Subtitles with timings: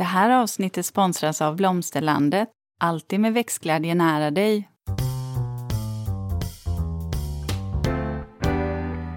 [0.00, 2.48] Det här avsnittet sponsras av Blomsterlandet.
[2.80, 4.68] Alltid med växtglädje nära dig.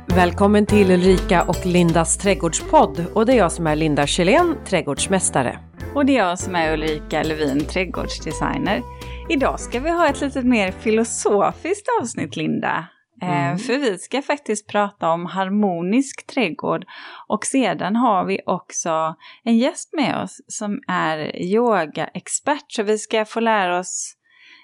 [0.08, 5.60] Välkommen till Ulrika och Lindas trädgårdspodd och det är jag som är Linda Kjellén, trädgårdsmästare.
[5.96, 8.82] Och det är jag som är Ulrika Levin, trädgårdsdesigner.
[9.30, 12.88] Idag ska vi ha ett lite mer filosofiskt avsnitt, Linda.
[13.24, 13.58] Eh, mm.
[13.58, 16.86] För vi ska faktiskt prata om harmonisk trädgård
[17.28, 22.66] och sedan har vi också en gäst med oss som är yogaexpert.
[22.68, 24.14] Så vi ska få lära oss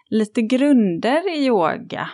[0.09, 2.09] lite grunder i yoga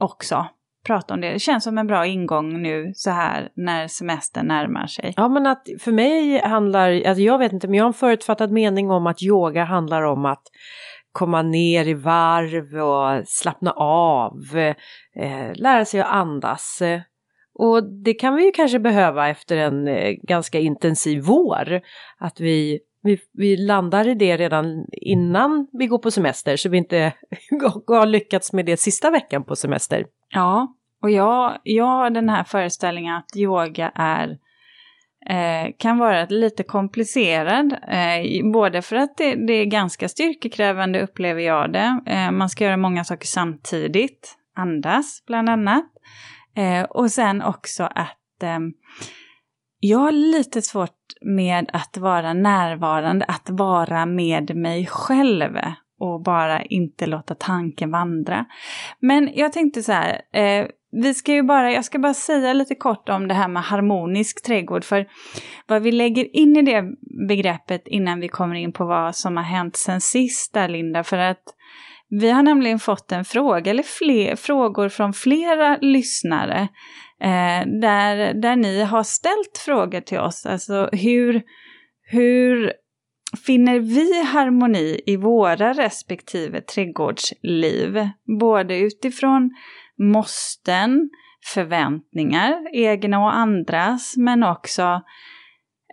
[0.00, 0.46] också.
[0.86, 1.32] Prata om det.
[1.32, 5.14] Det känns som en bra ingång nu så här när semestern närmar sig.
[5.16, 8.52] Ja men att för mig handlar, alltså jag vet inte men jag har en förutfattad
[8.52, 10.42] mening om att yoga handlar om att
[11.12, 14.34] komma ner i varv och slappna av,
[15.16, 16.82] eh, lära sig att andas.
[17.54, 21.80] Och det kan vi ju kanske behöva efter en eh, ganska intensiv vår.
[22.18, 26.78] Att vi, vi, vi landar i det redan innan vi går på semester så vi
[26.78, 27.12] inte
[27.86, 30.06] har lyckats med det sista veckan på semester.
[30.34, 34.38] Ja, och jag, jag har den här föreställningen att yoga är
[35.26, 37.72] eh, kan vara lite komplicerad.
[37.72, 42.00] Eh, både för att det, det, är ganska styrkekrävande upplever jag det.
[42.06, 44.36] Eh, man ska göra många saker samtidigt.
[44.56, 45.84] Andas bland annat.
[46.56, 48.72] Eh, och sen också att ehm,
[49.80, 55.58] jag har lite svårt med att vara närvarande, att vara med mig själv
[56.00, 58.44] och bara inte låta tanken vandra.
[59.00, 62.74] Men jag tänkte så här, eh, vi ska ju bara, jag ska bara säga lite
[62.74, 65.06] kort om det här med harmonisk trädgård, för
[65.66, 66.84] vad vi lägger in i det
[67.28, 71.18] begreppet innan vi kommer in på vad som har hänt sen sist där, Linda, för
[71.18, 71.42] att
[72.08, 76.68] vi har nämligen fått en fråga, eller fler frågor från flera lyssnare,
[77.20, 81.42] eh, där, där ni har ställt frågor till oss, alltså hur,
[82.02, 82.72] hur
[83.46, 88.08] finner vi harmoni i våra respektive trädgårdsliv,
[88.40, 89.50] både utifrån
[89.98, 91.10] måsten,
[91.54, 95.02] förväntningar, egna och andras, men också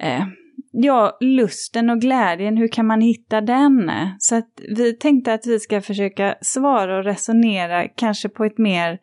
[0.01, 0.25] eh,
[0.71, 3.91] ja, lusten och glädjen, hur kan man hitta den?
[4.19, 8.99] Så att vi tänkte att vi ska försöka svara och resonera kanske på ett mer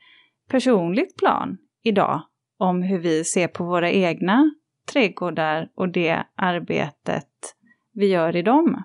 [0.49, 2.23] personligt plan idag
[2.59, 4.55] om hur vi ser på våra egna
[4.93, 7.27] trädgårdar och det arbetet
[7.95, 8.85] vi gör i dem.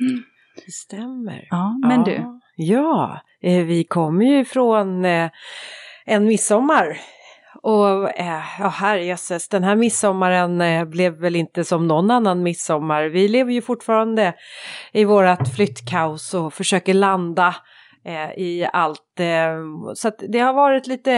[0.00, 0.22] Mm.
[0.66, 1.48] Det stämmer.
[1.50, 2.04] Ja, men ja.
[2.04, 5.30] du, Ja, eh, vi kommer ju från eh,
[6.06, 7.00] en midsommar.
[7.62, 13.04] Och eh, ja, herrejösses, den här midsommaren blev väl inte som någon annan midsommar.
[13.04, 14.34] Vi lever ju fortfarande
[14.92, 17.54] i vårat flyttkaos och försöker landa
[18.36, 19.20] i allt.
[19.94, 21.10] så det har varit lite,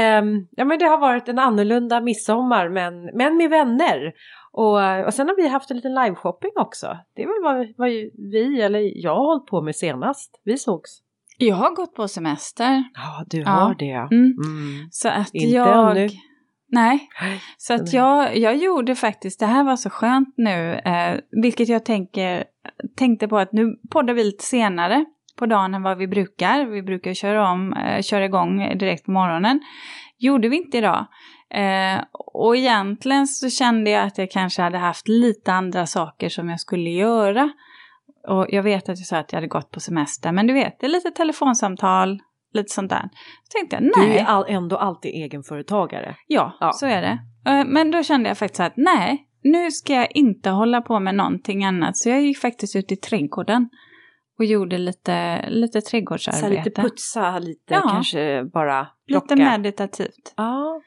[0.50, 4.12] ja men det har varit en annorlunda midsommar men, men med vänner.
[4.52, 6.96] Och, och sen har vi haft en liten liveshopping också.
[7.16, 7.88] Det är väl vad, vad
[8.32, 10.90] vi, eller jag har hållit på med senast vi sågs.
[11.38, 12.84] Jag har gått på semester.
[12.94, 13.74] Ja, du har ja.
[13.78, 14.14] det.
[14.14, 14.32] Mm.
[14.46, 14.88] Mm.
[14.90, 15.90] Så att Inte jag...
[15.90, 16.08] ännu.
[16.74, 17.08] Nej,
[17.56, 21.84] så att jag, jag gjorde faktiskt, det här var så skönt nu, eh, vilket jag
[21.84, 22.44] tänker,
[22.96, 25.04] tänkte på att nu poddar vi lite senare
[25.38, 26.64] på dagen än vad vi brukar.
[26.64, 29.60] Vi brukar köra, om, eh, köra igång direkt på morgonen.
[30.19, 31.06] Gjorde vi inte idag.
[31.54, 36.48] Eh, och egentligen så kände jag att jag kanske hade haft lite andra saker som
[36.48, 37.52] jag skulle göra.
[38.28, 40.80] Och jag vet att jag sa att jag hade gått på semester, men du vet,
[40.80, 42.20] det är lite telefonsamtal,
[42.52, 43.08] lite sånt där.
[43.42, 44.12] Så tänkte jag, nej.
[44.12, 46.16] Du är all, ändå alltid egenföretagare.
[46.26, 47.18] Ja, ja, så är det.
[47.50, 51.14] Eh, men då kände jag faktiskt att nej, nu ska jag inte hålla på med
[51.14, 51.96] någonting annat.
[51.96, 53.69] Så jag gick faktiskt ut i trädgården
[54.38, 56.48] och gjorde lite, lite trädgårdsarbete.
[56.48, 57.88] Så lite putsa, lite ja.
[57.90, 59.34] kanske bara plocka.
[59.34, 60.34] Lite meditativt.
[60.36, 60.80] Ja,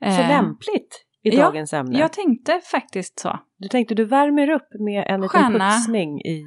[0.00, 0.28] så eh.
[0.28, 1.98] lämpligt i dagens ja, ämne.
[1.98, 3.38] Jag tänkte faktiskt så.
[3.58, 6.44] Du tänkte du värmer upp med en liten putsning i...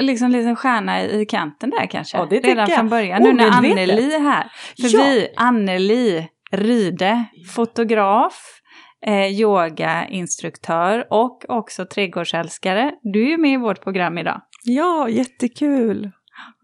[0.00, 2.16] Liksom en liten stjärna i kanten där kanske.
[2.18, 2.78] Ja, det Redan jag.
[2.78, 3.22] från början.
[3.22, 4.52] Nu när Anneli är här.
[4.80, 5.04] För ja.
[5.04, 7.24] vi, Anneli Ride,
[7.54, 8.60] fotograf,
[9.06, 12.92] eh, yogainstruktör och också trädgårdsälskare.
[13.02, 14.40] Du är ju med i vårt program idag.
[14.64, 16.10] Ja, jättekul.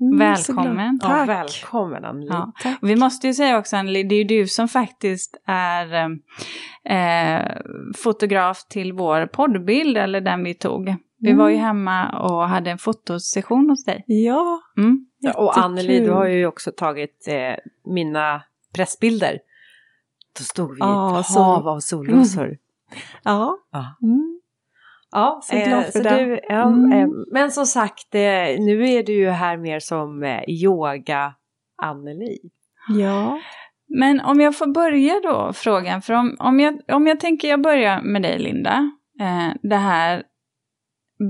[0.01, 0.99] Mm, välkommen.
[1.03, 2.29] Ja, välkommen Anneli.
[2.31, 2.53] Ja.
[2.83, 6.11] Vi måste ju säga också Anneli, det är ju du som faktiskt är
[6.85, 7.57] eh,
[7.97, 10.97] fotograf till vår poddbild, eller den vi tog.
[11.19, 11.39] Vi mm.
[11.39, 14.05] var ju hemma och hade en fotosession hos dig.
[14.07, 15.07] Ja, mm.
[15.19, 17.55] ja Och Anneli, du har ju också tagit eh,
[17.85, 18.43] mina
[18.75, 19.39] pressbilder.
[20.39, 22.45] Då stod vi i ah, ett hav av solrosor.
[22.45, 22.57] Mm.
[23.23, 23.59] Ja.
[23.73, 23.97] ja.
[24.03, 24.41] Mm.
[25.13, 26.25] Ja, så glad eh, för så det.
[26.25, 26.93] Du, ja, mm.
[26.93, 28.21] eh, men som sagt, eh,
[28.59, 31.35] nu är du ju här mer som eh, yoga
[31.83, 32.39] Anneli.
[32.89, 33.41] Ja.
[33.89, 37.63] Men om jag får börja då frågan, för om, om, jag, om jag tänker jag
[37.63, 40.23] börjar med dig Linda, eh, det här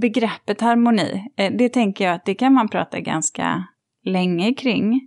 [0.01, 3.65] begreppet harmoni, eh, det tänker jag att det kan man prata ganska
[4.05, 5.01] länge kring.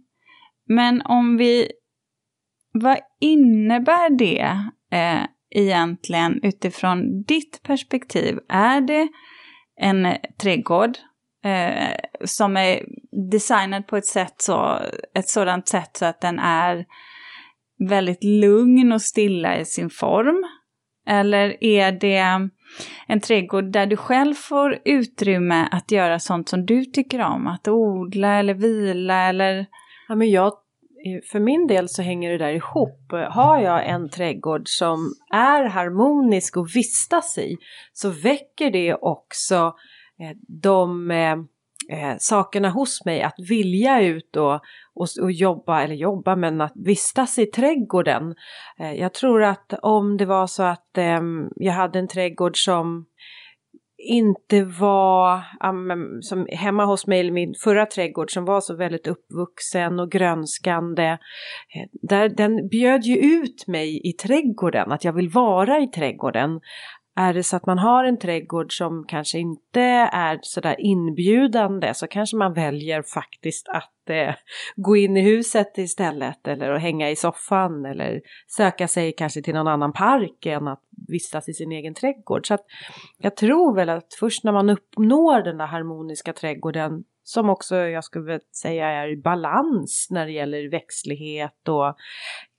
[0.68, 1.72] Men om vi,
[2.74, 4.42] vad innebär det
[4.92, 8.40] eh, egentligen utifrån ditt perspektiv?
[8.50, 9.08] Är det
[9.82, 10.08] en
[10.42, 10.98] trädgård
[11.46, 12.86] eh, som är
[13.32, 14.80] designad på ett, sätt så,
[15.16, 16.86] ett sådant sätt så att den är
[17.90, 20.46] väldigt lugn och stilla i sin form?
[21.08, 22.50] Eller är det
[23.08, 27.48] en trädgård där du själv får utrymme att göra sånt som du tycker om?
[27.48, 29.66] Att odla eller vila eller...
[30.08, 30.54] Ja, men jag,
[31.32, 33.12] för min del så hänger det där ihop.
[33.30, 37.58] Har jag en trädgård som är harmonisk och vistas i
[37.94, 39.76] så väcker det också
[40.20, 41.36] eh, de eh,
[41.90, 44.54] eh, sakerna hos mig att vilja ut och,
[44.94, 48.36] och, och, jobba, eller jobba, men att vistas i trädgården.
[48.80, 51.22] Eh, jag tror att om det var så att eh,
[51.56, 53.06] jag hade en trädgård som
[54.06, 60.00] inte var um, som hemma hos mig, min förra trädgård som var så väldigt uppvuxen
[60.00, 61.06] och grönskande.
[61.06, 66.60] Eh, där, den bjöd ju ut mig i trädgården, att jag vill vara i trädgården.
[67.16, 69.82] Är det så att man har en trädgård som kanske inte
[70.12, 74.36] är sådär inbjudande så kanske man väljer faktiskt att eh,
[74.76, 79.54] gå in i huset istället eller att hänga i soffan eller söka sig kanske till
[79.54, 82.48] någon annan park än att vistas i sin egen trädgård.
[82.48, 82.66] Så att
[83.18, 88.04] jag tror väl att först när man uppnår den där harmoniska trädgården som också jag
[88.04, 91.96] skulle säga är i balans när det gäller växtlighet och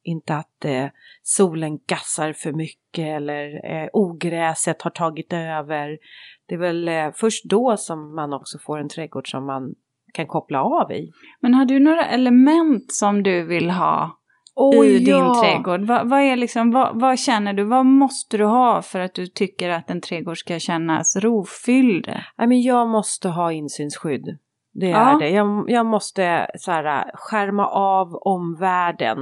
[0.02, 0.87] inte att eh,
[1.22, 5.99] solen gassar för mycket eller eh, ogräset har tagit över.
[6.46, 9.75] Det är väl eh, först då som man också får en trädgård som man
[10.16, 11.10] kan koppla av i.
[11.40, 14.18] Men har du några element som du vill ha
[14.54, 15.16] oh, i ja.
[15.16, 15.80] din trädgård?
[15.80, 19.26] Vad, vad är liksom, vad, vad, känner du, vad måste du ha för att du
[19.26, 22.14] tycker att en trädgård ska kännas rofylld?
[22.36, 24.38] Men jag måste ha insynsskydd.
[24.72, 25.18] Det är ja.
[25.20, 25.28] det.
[25.28, 29.18] Jag, jag måste så här, skärma av omvärlden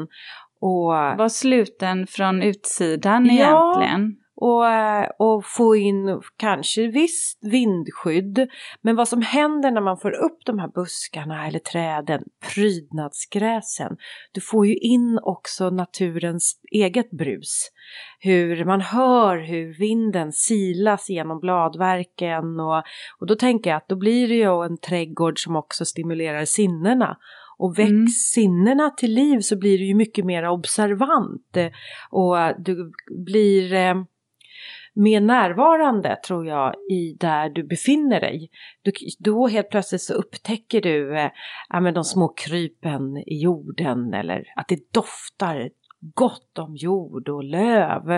[0.61, 4.17] och, Var sluten från utsidan ja, egentligen.
[4.37, 4.65] Och,
[5.19, 8.49] och få in kanske visst vindskydd.
[8.83, 12.23] Men vad som händer när man får upp de här buskarna eller träden,
[12.55, 13.97] prydnadsgräsen.
[14.33, 17.71] Du får ju in också naturens eget brus.
[18.21, 22.83] Hur man hör hur vinden silas genom bladverken och,
[23.21, 27.17] och då tänker jag att då blir det ju en trädgård som också stimulerar sinnena
[27.59, 28.07] och väcks mm.
[28.09, 31.71] sinnena till liv så blir du ju mycket mer observant eh,
[32.11, 32.93] och du
[33.25, 33.95] blir eh,
[34.95, 38.51] mer närvarande tror jag i där du befinner dig.
[38.83, 41.31] Du, då helt plötsligt så upptäcker du eh,
[41.69, 45.71] ja, de små krypen i jorden eller att det doftar
[46.15, 48.11] gott om jord och löv.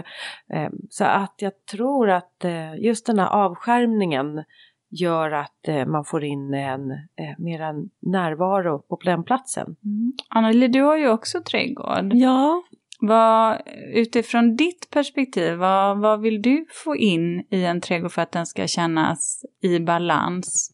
[0.52, 4.44] Eh, så att jag tror att eh, just den här avskärmningen
[4.90, 9.76] gör att eh, man får in en eh, mera närvaro på den platsen.
[9.84, 10.12] Mm.
[10.28, 12.11] Anneli, du har ju också trädgård.
[12.12, 12.62] Ja.
[13.00, 13.62] Vad,
[13.94, 18.46] utifrån ditt perspektiv, vad, vad vill du få in i en trädgård för att den
[18.46, 20.72] ska kännas i balans?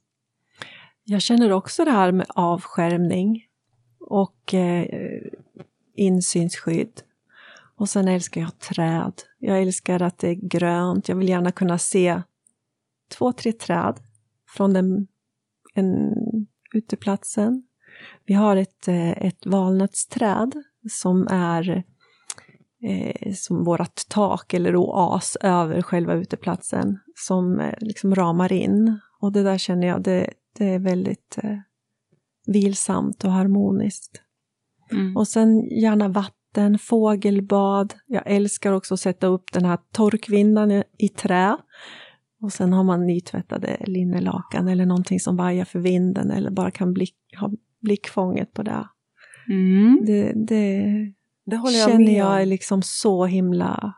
[1.04, 3.46] Jag känner också det här med avskärmning
[4.00, 4.86] och eh,
[5.94, 7.02] insynsskydd.
[7.76, 9.12] Och sen älskar jag träd.
[9.38, 11.08] Jag älskar att det är grönt.
[11.08, 12.22] Jag vill gärna kunna se
[13.18, 14.00] två, tre träd
[14.48, 15.06] från den
[15.74, 16.14] en,
[16.74, 17.62] uteplatsen.
[18.24, 20.52] Vi har ett, eh, ett valnötsträd
[20.90, 21.84] som är
[22.82, 29.00] eh, som vårt tak eller oas över själva uteplatsen som eh, liksom ramar in.
[29.20, 31.58] Och det där känner jag, det, det är väldigt eh,
[32.46, 34.22] vilsamt och harmoniskt.
[34.92, 35.16] Mm.
[35.16, 37.94] Och sen gärna vatten, fågelbad.
[38.06, 41.56] Jag älskar också att sätta upp den här torkvindan i trä
[42.42, 46.92] och sen har man nytvättade linnelakan eller någonting som vajar för vinden eller bara kan
[46.92, 48.88] blick, ha blickfånget på det.
[49.48, 50.02] Mm.
[50.06, 50.86] Det, det,
[51.46, 53.94] det jag känner jag är liksom så himla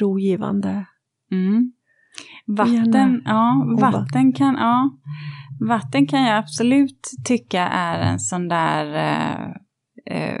[0.00, 0.86] rogivande.
[1.32, 1.72] Mm.
[2.46, 4.90] Vatten, ja, vatten kan, ja,
[5.68, 9.50] vatten kan jag absolut tycka är en sån där eh,
[10.16, 10.40] eh,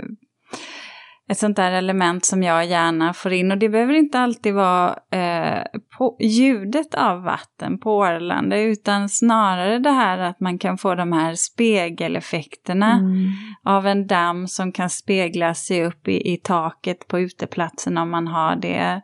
[1.30, 3.52] ett sånt där element som jag gärna får in.
[3.52, 5.62] Och det behöver inte alltid vara eh,
[5.98, 11.34] på ljudet av vatten porlande, utan snarare det här att man kan få de här
[11.34, 13.30] spegeleffekterna mm.
[13.64, 18.28] av en damm som kan spegla sig upp i, i taket på uteplatsen om man
[18.28, 19.02] har det.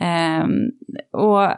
[0.00, 0.46] Eh,
[1.12, 1.50] och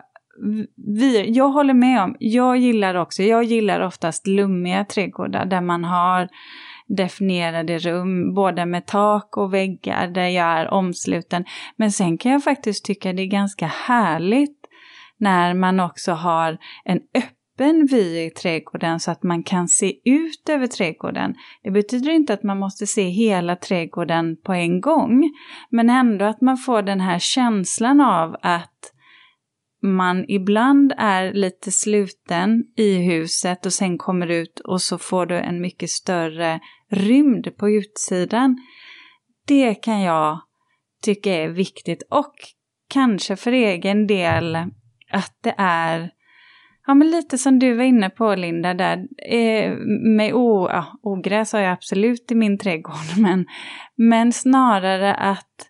[0.99, 5.85] vi, jag håller med om, jag gillar också, jag gillar oftast lummiga trädgårdar där man
[5.85, 6.29] har
[6.89, 11.45] definierade rum, både med tak och väggar där jag är omsluten.
[11.77, 14.61] Men sen kan jag faktiskt tycka det är ganska härligt
[15.19, 20.49] när man också har en öppen vy i trädgården så att man kan se ut
[20.49, 21.35] över trädgården.
[21.63, 25.31] Det betyder inte att man måste se hela trädgården på en gång,
[25.71, 28.93] men ändå att man får den här känslan av att
[29.83, 35.39] man ibland är lite sluten i huset och sen kommer ut och så får du
[35.39, 38.57] en mycket större rymd på utsidan.
[39.47, 40.41] Det kan jag
[41.03, 42.35] tycka är viktigt och
[42.89, 44.57] kanske för egen del
[45.13, 46.11] att det är
[46.87, 49.07] Ja, men lite som du var inne på Linda där.
[49.31, 49.73] Eh,
[50.17, 53.47] med o, ja, ogräs har jag absolut i min trädgård, men,
[53.97, 55.69] men snarare att,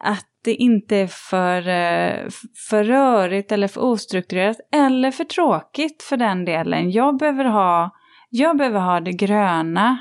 [0.00, 2.28] att det inte är för, eh,
[2.68, 6.90] för rörigt eller för ostrukturerat eller för tråkigt för den delen.
[6.90, 7.90] Jag behöver ha,
[8.30, 9.98] jag behöver ha det gröna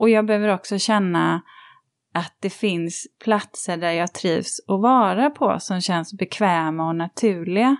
[0.00, 1.42] och jag behöver också känna
[2.14, 7.76] att det finns platser där jag trivs att vara på som känns bekväma och naturliga.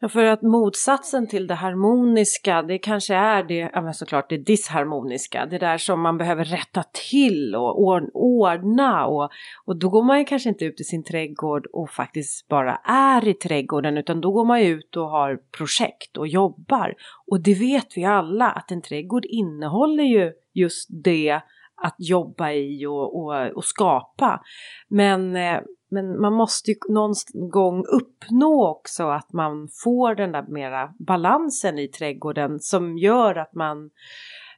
[0.00, 4.38] Ja, för att motsatsen till det harmoniska, det kanske är det, ja men såklart det
[4.38, 7.80] disharmoniska, det där som man behöver rätta till och
[8.14, 9.30] ordna och,
[9.64, 13.28] och då går man ju kanske inte ut i sin trädgård och faktiskt bara är
[13.28, 16.94] i trädgården utan då går man ut och har projekt och jobbar.
[17.26, 21.40] Och det vet vi alla att en trädgård innehåller ju just det
[21.82, 24.40] att jobba i och, och, och skapa.
[24.88, 25.60] Men eh,
[25.92, 27.14] men man måste ju någon
[27.50, 33.54] gång uppnå också att man får den där mera balansen i trädgården som gör att
[33.54, 33.90] man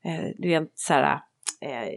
[0.05, 1.13] eh, rent så här,
[1.61, 1.89] eh,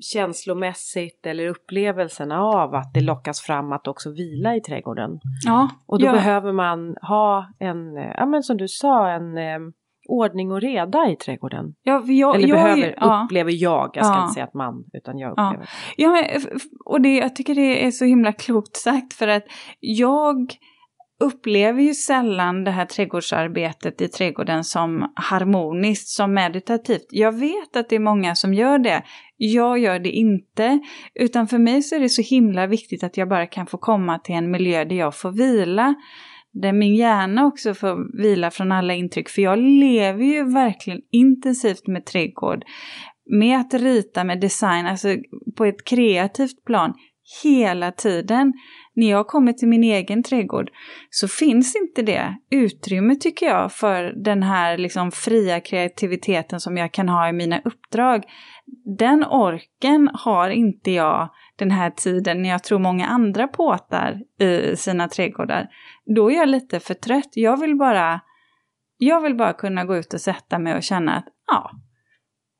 [0.00, 5.20] känslomässigt eller upplevelsen av att det lockas fram att också vila i trädgården.
[5.44, 6.12] Ja, och då ja.
[6.12, 9.58] behöver man ha en, ja men som du sa, en eh,
[10.08, 11.74] ordning och reda i trädgården.
[11.82, 13.22] Ja, jag, Eller jag, behöver, ja.
[13.24, 14.22] upplever jag, jag ska Ja.
[14.22, 15.46] inte säga att man, utan jag Ja.
[15.48, 15.68] upplever.
[15.96, 16.24] Ja, men,
[16.84, 19.44] och det, jag tycker det är så himla klokt sagt för att
[19.80, 20.36] jag
[21.20, 27.06] upplever ju sällan det här trädgårdsarbetet i trädgården som harmoniskt, som meditativt.
[27.10, 29.02] Jag vet att det är många som gör det.
[29.36, 30.80] Jag gör det inte.
[31.14, 34.18] Utan för mig så är det så himla viktigt att jag bara kan få komma
[34.18, 35.94] till en miljö där jag får vila.
[36.54, 39.28] Där min hjärna också får vila från alla intryck.
[39.28, 42.64] För jag lever ju verkligen intensivt med trädgård.
[43.30, 45.08] Med att rita, med design, alltså
[45.56, 46.94] på ett kreativt plan
[47.42, 48.52] hela tiden.
[48.96, 50.70] När jag kommer till min egen trädgård
[51.10, 56.92] så finns inte det utrymme tycker jag för den här liksom fria kreativiteten som jag
[56.92, 58.24] kan ha i mina uppdrag.
[58.98, 64.76] Den orken har inte jag den här tiden när jag tror många andra påtar i
[64.76, 65.68] sina trädgårdar.
[66.14, 67.30] Då är jag lite för trött.
[67.32, 68.20] Jag vill bara,
[68.96, 71.70] jag vill bara kunna gå ut och sätta mig och känna att ja,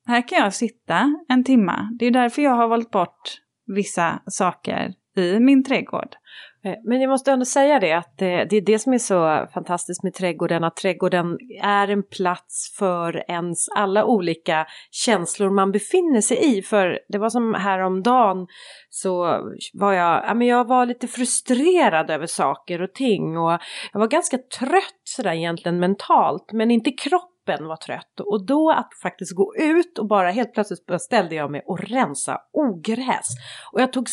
[0.07, 1.91] här kan jag sitta en timma.
[1.99, 6.17] Det är därför jag har valt bort vissa saker i min trädgård.
[6.65, 9.47] Eh, men jag måste ändå säga det att eh, det är det som är så
[9.55, 16.21] fantastiskt med trädgården, att trädgården är en plats för ens alla olika känslor man befinner
[16.21, 16.63] sig i.
[16.63, 18.47] För det var som häromdagen
[18.91, 19.41] så
[19.73, 23.59] var jag, ja men jag var lite frustrerad över saker och ting och
[23.93, 28.21] jag var ganska trött sådär egentligen mentalt, men inte kroppen var trött.
[28.21, 32.39] Och då att faktiskt gå ut och bara helt plötsligt ställde jag mig och rensa
[32.53, 33.27] ogräs.
[33.73, 34.07] Och jag tog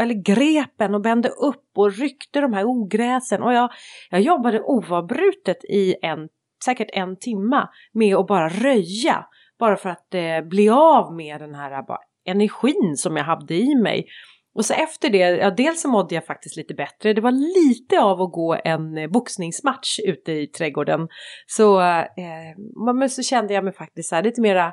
[0.00, 3.70] eller grepen och bände upp och ryckte de här ogräsen och jag,
[4.10, 6.28] jag jobbade oavbrutet i en,
[6.64, 9.26] säkert en timma med att bara röja.
[9.58, 13.74] Bara för att eh, bli av med den här bara, energin som jag hade i
[13.74, 14.06] mig.
[14.58, 17.12] Och så efter det, ja dels så mådde jag faktiskt lite bättre.
[17.12, 21.08] Det var lite av att gå en eh, boxningsmatch ute i trädgården.
[21.46, 24.72] Så, eh, men så kände jag mig faktiskt så här, lite mera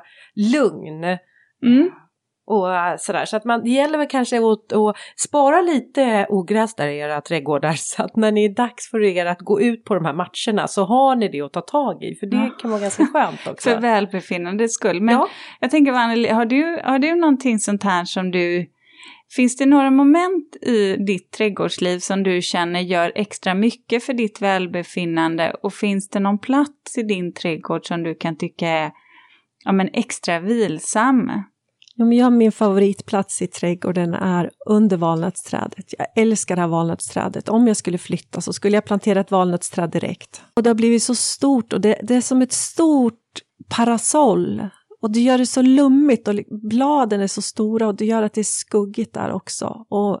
[0.52, 1.04] lugn.
[1.62, 1.90] Mm.
[2.46, 6.74] Och eh, sådär, så att man, det gäller väl kanske att, att spara lite ogräs
[6.74, 9.84] där i era trädgårdar så att när det är dags för er att gå ut
[9.84, 12.50] på de här matcherna så har ni det att ta tag i för det Ja.
[12.60, 13.70] kan vara ganska skönt också.
[13.70, 15.00] För välbefinnandets skull.
[15.00, 15.28] Men ja.
[15.60, 18.66] jag tänker Anneli, har du, har du någonting sånt här som du...
[19.32, 24.42] Finns det några moment i ditt trädgårdsliv som du känner gör extra mycket för ditt
[24.42, 25.54] välbefinnande?
[25.62, 28.90] Och finns det någon plats i din trädgård som du kan tycka är
[29.64, 31.30] ja, men extra vilsam?
[31.98, 35.94] Ja, men jag, min favoritplats i trädgården är under valnötsträdet.
[35.98, 37.48] Jag älskar det här valnötsträdet.
[37.48, 40.42] Om jag skulle flytta så skulle jag plantera ett valnötsträd direkt.
[40.54, 43.14] Och det har blivit så stort och det, det är som ett stort
[43.68, 44.68] parasoll.
[45.06, 48.32] Och det gör det så lummigt och bladen är så stora och det gör att
[48.32, 49.86] det är skuggigt där också.
[49.88, 50.20] Och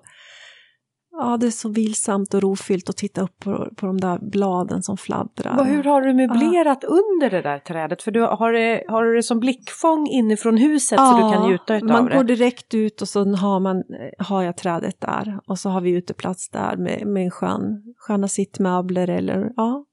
[1.10, 4.82] ja, det är så vilsamt och rofyllt att titta upp på, på de där bladen
[4.82, 5.56] som fladdrar.
[5.56, 8.02] Vad, hur har du möblerat under det där trädet?
[8.02, 11.76] För du har, det, har du det som blickfång inifrån huset så du kan njuta
[11.76, 12.16] utav man det?
[12.16, 13.82] går direkt ut och så har, man,
[14.18, 15.40] har jag trädet där.
[15.46, 19.84] Och så har vi uteplats där med, med en skön, sköna sittmöbler eller ja.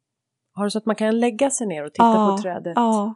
[0.55, 3.13] Har du så att man kan lägga sig ner och titta Ja, på trädet Ja,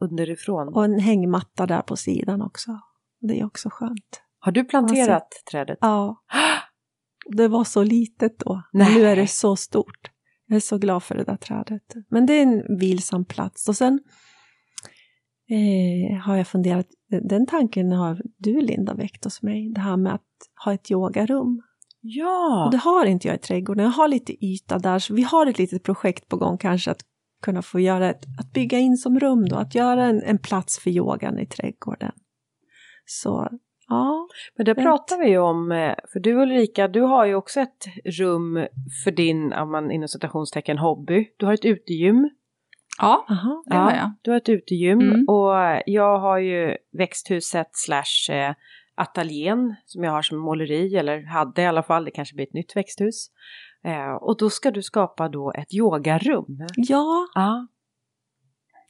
[0.00, 0.68] underifrån?
[0.68, 2.80] och en hängmatta där på sidan också.
[3.20, 4.22] Det är också skönt.
[4.38, 5.78] Har du planterat trädet?
[5.80, 6.22] Ja.
[7.36, 8.62] Det var så litet då.
[8.72, 8.94] Nej.
[8.94, 10.10] Nu är det så stort.
[10.46, 11.94] Jag är så glad för det där trädet.
[12.08, 13.68] Men det är en vilsam plats.
[13.68, 14.00] Och sen
[15.50, 16.86] eh, har jag funderat,
[17.22, 20.22] den tanken har du Linda väckt hos mig, det här med att
[20.64, 21.62] ha ett yogarum.
[22.00, 22.64] Ja!
[22.64, 23.84] Och det har inte jag i trädgården.
[23.84, 27.00] Jag har lite yta där, så vi har ett litet projekt på gång kanske att
[27.42, 30.78] kunna få göra ett, att bygga in som rum då, att göra en, en plats
[30.78, 32.12] för yogan i trädgården.
[33.04, 33.48] Så
[33.88, 34.82] ja, Men det Rätt.
[34.84, 37.86] pratar vi ju om, eh, för du Ulrika, du har ju också ett
[38.18, 38.66] rum
[39.04, 41.28] för din, om man inom citationstecken, hobby.
[41.36, 42.30] Du har ett utegym.
[42.98, 43.62] Ja, aha.
[43.66, 44.12] det har jag.
[44.22, 45.28] Du har ett utegym Mm.
[45.28, 45.52] och
[45.86, 48.54] jag har ju växthuset slash eh,
[48.94, 52.52] ateljén som jag har som måleri, eller hade i alla fall, det kanske blir ett
[52.54, 53.30] nytt växthus.
[53.84, 56.46] Eh, och då ska du skapa då ett yogarum.
[56.76, 57.66] Ja, Ja.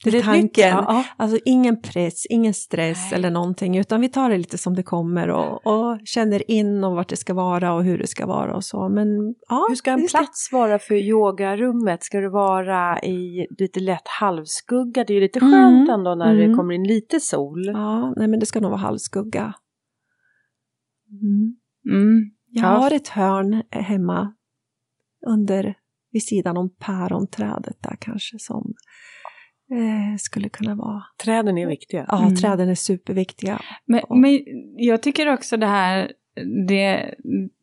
[0.03, 0.67] det är tanken.
[0.69, 1.03] Ja, ja.
[1.17, 3.19] Alltså ingen press, ingen stress Nej.
[3.19, 6.95] eller någonting, utan vi tar det lite som det kommer och, och känner in och
[6.95, 8.89] vart det ska vara och hur det ska vara och så.
[8.89, 9.07] Men
[9.49, 12.03] ja, Hur ska en det plats vara för yogarummet?
[12.03, 15.03] Ska det vara i lite lätt halvskugga?
[15.03, 15.51] Det är ju lite Mm.
[15.51, 16.57] skönt ändå när det Mm.
[16.57, 17.65] kommer in lite sol.
[17.65, 19.53] Ja, nej men det ska nog vara halvskugga.
[21.21, 21.55] Mm.
[22.01, 22.31] Mm.
[22.47, 22.77] Jag Ja.
[22.77, 24.33] har ett hörn hemma
[25.27, 25.75] under,
[26.11, 28.73] vid sidan om päronträdet där kanske som
[29.71, 31.03] eh, skulle kunna vara.
[31.23, 32.05] Träden är viktiga.
[32.07, 32.35] Ja, Mm.
[32.35, 33.61] träden är superviktiga.
[33.85, 34.39] Men, Och- men
[34.77, 36.11] jag tycker också det här,
[36.67, 37.15] det,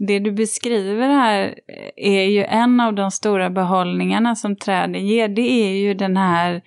[0.09, 1.55] det du beskriver här
[1.97, 5.29] är ju en av de stora behållningarna som träden ger.
[5.29, 6.63] Det är ju den här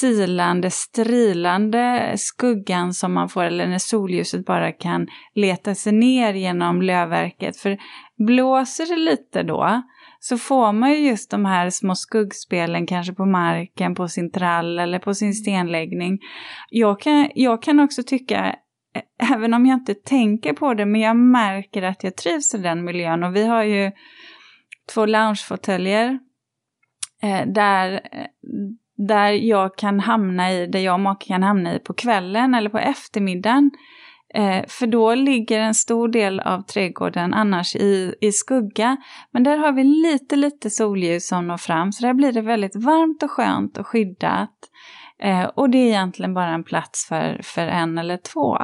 [0.00, 6.82] silande, strilande skuggan som man får, eller när solljuset bara kan leta sig ner genom
[6.82, 7.56] lövverket.
[7.56, 7.78] För
[8.18, 9.82] blåser det lite då,
[10.20, 14.78] så får man ju just de här små skuggspelen kanske på marken, på sin trall
[14.78, 16.18] eller på sin stenläggning.
[16.70, 18.56] Jag kan, jag kan också tycka,
[18.94, 22.58] eh, även om jag inte tänker på det, men jag märker att jag trivs i
[22.58, 23.24] den miljön.
[23.24, 23.92] Och vi har ju
[24.94, 26.18] två loungefåtöljer
[27.22, 28.26] eh, där, eh,
[28.96, 32.70] där jag kan hamna i, där jag och maken kan hamna i på kvällen eller
[32.70, 33.70] på eftermiddagen.
[34.36, 38.96] Eh, för då ligger en stor del av trädgården annars i, i skugga.
[39.30, 41.92] Men där har vi lite, lite solljus som når fram.
[41.92, 44.50] Så där blir det väldigt varmt och skönt och skyddat.
[45.22, 48.58] Eh, och det är egentligen bara en plats för, för en eller två.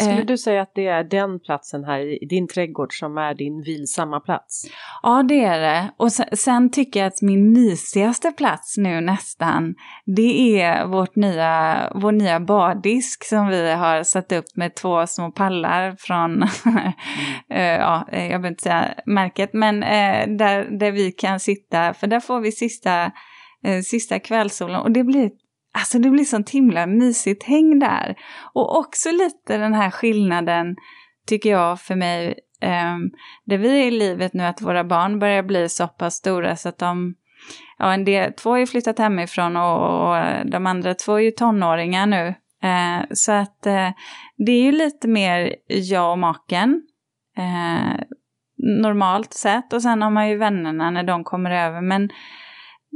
[0.00, 3.34] Skulle Eh, du säga att det är den platsen här i din trädgård som är
[3.34, 4.64] din vilsamma plats?
[5.02, 5.90] Ja, det är det.
[5.96, 9.74] Och sen, sen tycker jag att min mysigaste plats nu nästan,
[10.06, 15.30] det är vårt nya, vår nya baddisk som vi har satt upp med två små
[15.30, 16.42] pallar från,
[17.50, 22.06] eh, ja, jag behöver inte säga märket, men eh, där, där vi kan sitta, för
[22.06, 23.04] där får vi sista,
[23.64, 25.30] eh, sista kvällssolen och det blir
[25.78, 28.16] Alltså det blir sånt himla mysigt häng där.
[28.54, 30.76] Och också lite den här skillnaden
[31.26, 33.10] tycker jag för mig um,
[33.44, 36.68] där vi är i livet nu att våra barn börjar bli så pass stora så
[36.68, 37.14] att de,
[37.78, 41.30] ja en del, två har ju flyttat hemifrån och, och de andra två är ju
[41.30, 42.34] tonåringar nu.
[42.62, 43.90] Eh, så att eh,
[44.36, 46.82] det är ju lite mer jag och maken.
[47.36, 48.00] Eh,
[48.82, 52.10] normalt sett och sen har man ju vännerna när de kommer över men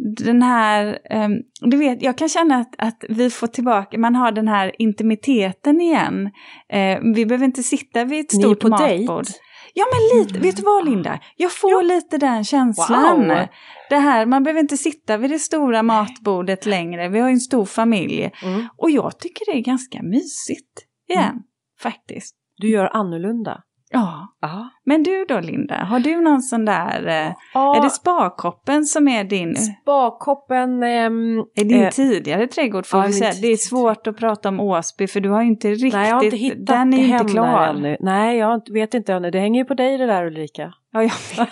[0.06, 4.32] den här, um, du vet, jag kan känna att, att vi får tillbaka, man har
[4.32, 6.30] den här intimiteten igen.
[6.72, 8.88] Eh, vi behöver inte sitta vid ett Ni är stort på matbord.
[8.88, 9.32] dejt?
[9.74, 11.20] Ja men lite, vet du vad Linda?
[11.36, 13.28] Jag får lite den känslan.
[13.28, 13.46] Wow.
[13.90, 17.40] Det här, man behöver inte sitta vid det stora matbordet längre, vi har ju en
[17.40, 18.30] stor familj.
[18.44, 18.66] Mm.
[18.76, 21.42] Och jag tycker det är ganska mysigt igen, Mm.
[21.80, 22.34] faktiskt.
[22.56, 23.62] Du gör annorlunda.
[23.90, 24.36] Ja.
[24.40, 24.68] Ja.
[24.84, 29.24] Men du då Linda, har du någon sån där, eh, är det spakoppen som är
[29.24, 30.82] din, Spakoppen...
[30.82, 33.32] ehm, är din eh, tidigare trädgård får ja, vi säga?
[33.42, 36.16] Det är svårt att prata om Åsby för du har ju inte riktigt, Nej, jag
[36.16, 37.66] har inte hittat den är ju inte klar.
[37.66, 37.96] ännu.
[38.00, 39.30] Nej, jag vet inte ännu.
[39.30, 40.72] Det hänger ju på dig det där Ulrika.
[40.92, 41.48] Ja, jag vet.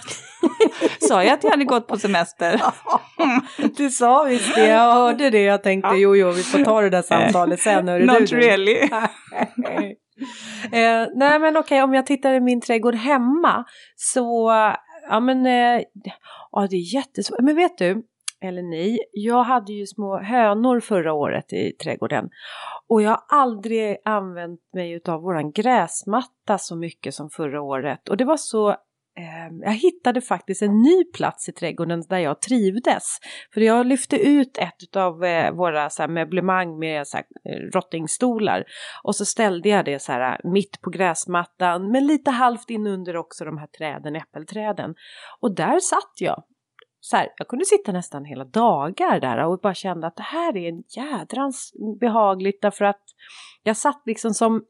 [1.08, 2.62] Sa jag att jag hade gått på semester?
[3.76, 5.42] Du sa visst det, jag hörde det.
[5.42, 7.88] Jag tänkte jo, jo, vi får ta det där samtalet sen.
[7.88, 8.36] Hörru, Not du.
[8.36, 8.76] really.
[10.72, 13.64] eh, nej men okej, om jag tittar i min trädgård hemma
[13.96, 14.52] så,
[15.08, 15.82] ja men, eh,
[16.52, 17.40] ja det är jättesvårt.
[17.40, 18.02] Men vet du,
[18.40, 22.28] eller ni, jag hade ju små hönor förra året i trädgården.
[22.88, 28.08] Och jag har aldrig använt mig av våran gräsmatta så mycket som förra året.
[28.08, 28.76] Och det var så
[29.18, 33.02] Ehm, jag hittade faktiskt en ny plats i trädgården där jag trivdes.
[33.54, 37.70] För jag lyfte ut ett av eh, våra så här, möblemang med så här, eh,
[37.74, 38.64] rottingstolar
[39.02, 42.86] och så ställde jag det så här eh, mitt på gräsmattan men lite halvt in
[42.86, 44.94] under också de här träden, äppelträden.
[45.40, 46.42] Och där satt jag.
[47.00, 50.56] så här, jag kunde sitta nästan hela dagar där och bara kände att det här
[50.56, 53.02] är en jädrans behagligt därför att
[53.62, 54.64] jag satt liksom som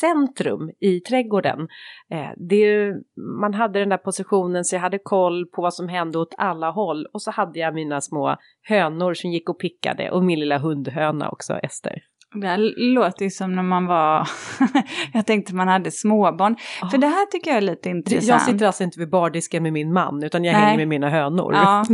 [0.00, 1.68] centrum i trädgården.
[2.10, 2.92] Eh, det,
[3.40, 6.70] man hade den där positionen så jag hade koll på vad som hände åt alla
[6.70, 10.58] håll och så hade jag mina små hönor som gick och pickade och min lilla
[10.58, 12.11] hundhöna också, Ester.
[12.34, 14.28] Det här låter ju som när man var,
[15.12, 16.56] jag tänkte man hade småbarn.
[16.82, 16.90] Oh.
[16.90, 18.28] För det här tycker jag är lite intressant.
[18.28, 20.62] Jag sitter alltså inte vid bardisken med min man utan jag Nej.
[20.62, 21.54] hänger med mina hönor.
[21.54, 21.84] Ja,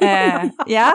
[0.00, 0.92] eh, ja.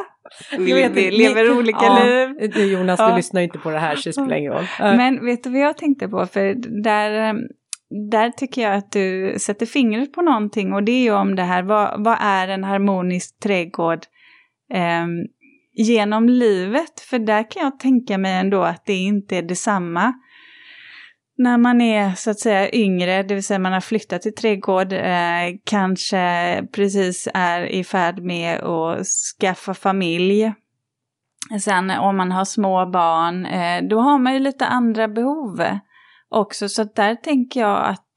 [0.57, 2.51] Vi, vet, vi lever olika ja, liv.
[2.53, 3.09] Du Jonas, ja.
[3.09, 4.65] du lyssnar inte på det här så det spelar ingen roll.
[4.79, 6.25] Men vet du vad jag tänkte på?
[6.25, 7.35] För där,
[8.11, 11.43] där tycker jag att du sätter fingret på någonting och det är ju om det
[11.43, 13.99] här, vad, vad är en harmonisk trädgård?
[14.73, 15.27] Um,
[15.79, 16.99] genom livet.
[16.99, 20.13] För där kan jag tänka mig ändå att det inte är detsamma.
[21.37, 24.93] När man är så att säga yngre, det vill säga man har flyttat till trädgård,
[24.93, 30.53] eh, kanske precis är i färd med att skaffa familj.
[31.61, 35.61] Sen om man har små barn, eh, då har man ju lite andra behov
[36.29, 36.69] också.
[36.69, 38.08] Så där tänker jag att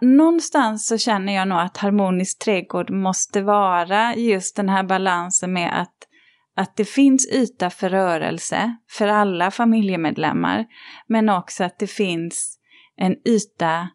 [0.00, 5.80] någonstans så känner jag nog att harmonisk trädgård måste vara just den här balansen med
[5.80, 5.94] att,
[6.56, 10.66] att det finns yta för rörelse för alla familjemedlemmar,
[11.06, 12.58] men också att det finns
[12.96, 13.88] en yta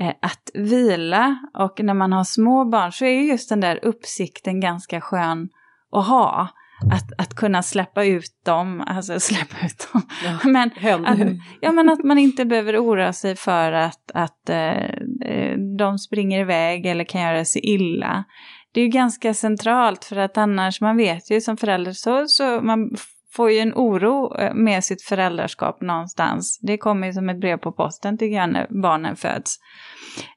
[0.00, 1.38] eh, att vila.
[1.54, 5.48] Och när man har små barn så är just den där uppsikten ganska skön
[5.92, 6.48] att ha
[6.92, 10.02] att, att kunna släppa ut dem, alltså släppa ut dem.
[10.24, 10.70] Ja, men,
[11.06, 11.18] att,
[11.60, 16.86] ja, men att man inte behöver oroa sig för att, att eh, de springer iväg
[16.86, 18.24] eller kan göra sig illa.
[18.72, 22.60] Det är ju ganska centralt för att annars, man vet ju som förälder så, så
[22.60, 22.90] man
[23.32, 26.58] får ju en oro eh, med sitt föräldraskap någonstans.
[26.62, 29.56] Det kommer ju som ett brev på posten tycker jag när barnen föds.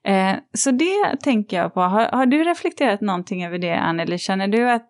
[0.03, 1.82] Eh, så det tänker jag på.
[1.82, 4.89] Har, har, du reflekterat någonting över det Ann, eller känner du att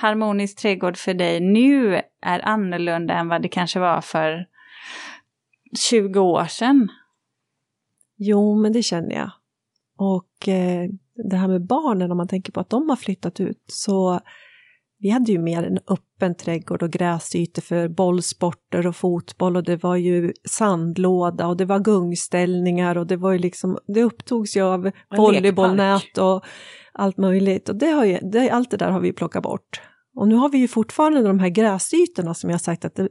[0.00, 4.46] harmonisk trädgård för dig nu är annorlunda än vad det kanske var för
[5.90, 6.88] 20 år sedan?
[8.16, 9.30] Jo, men det känner jag.
[9.96, 10.88] Och eh,
[11.30, 14.20] det här med barnen, om man tänker på att de har flyttat ut, så
[15.00, 19.82] vi hade ju mer en öppen trädgård och gräsytor för bollsporter och fotboll och det
[19.82, 24.62] var ju sandlåda och det var gungställningar och det var ju liksom, det upptogs ju
[24.62, 26.44] av volleybollnät och
[26.98, 29.80] allt möjligt och det har ju, det, allt det där har vi plockat bort.
[30.16, 33.08] Och nu har vi ju fortfarande de här gräsytorna som jag sagt att, det,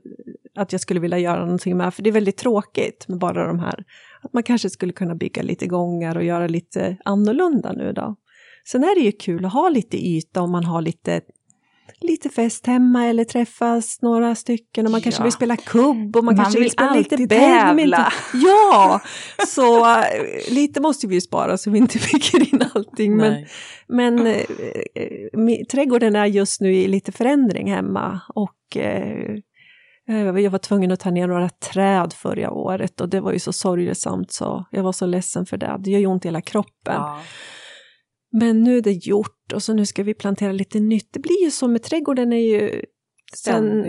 [0.55, 3.59] att jag skulle vilja göra någonting med, för det är väldigt tråkigt med bara de
[3.59, 3.83] här.
[4.21, 8.15] Att man kanske skulle kunna bygga lite gångar och göra lite annorlunda nu då.
[8.67, 11.21] Sen är det ju kul att ha lite yta om man har lite
[12.01, 15.03] lite fest hemma eller träffas några stycken och man ja.
[15.03, 18.03] kanske vill spela kubb och man, man kanske vill, spela lite badminton.
[18.33, 19.01] Ja,
[19.47, 20.03] så äh,
[20.49, 23.17] lite måste vi ju spara så vi inte bygger in allting.
[23.17, 23.45] Men,
[23.87, 24.43] men äh,
[25.71, 29.35] trädgården är just nu i lite förändring hemma och äh,
[30.07, 33.53] jag var tvungen att ta ner några träd förra året och det var ju så
[33.53, 35.77] sorgesamt så jag var så ledsen för det.
[35.79, 36.95] Det gör ju ont i hela kroppen.
[36.95, 37.19] Ja.
[38.31, 41.13] Men nu är det gjort och så nu ska vi plantera lite nytt.
[41.13, 42.81] Det blir ju så med trädgården är ju
[43.35, 43.85] sen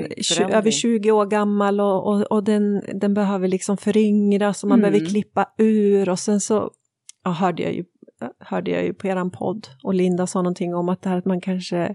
[0.52, 4.90] över 20 år gammal och, och, och, den, den behöver liksom föryngras och man mm.
[4.90, 6.70] behöver klippa ur och sen så
[7.24, 7.84] ja, hörde, jag ju,
[8.38, 11.24] hörde jag ju på eran podd och Linda sa någonting om att det här att
[11.24, 11.94] man kanske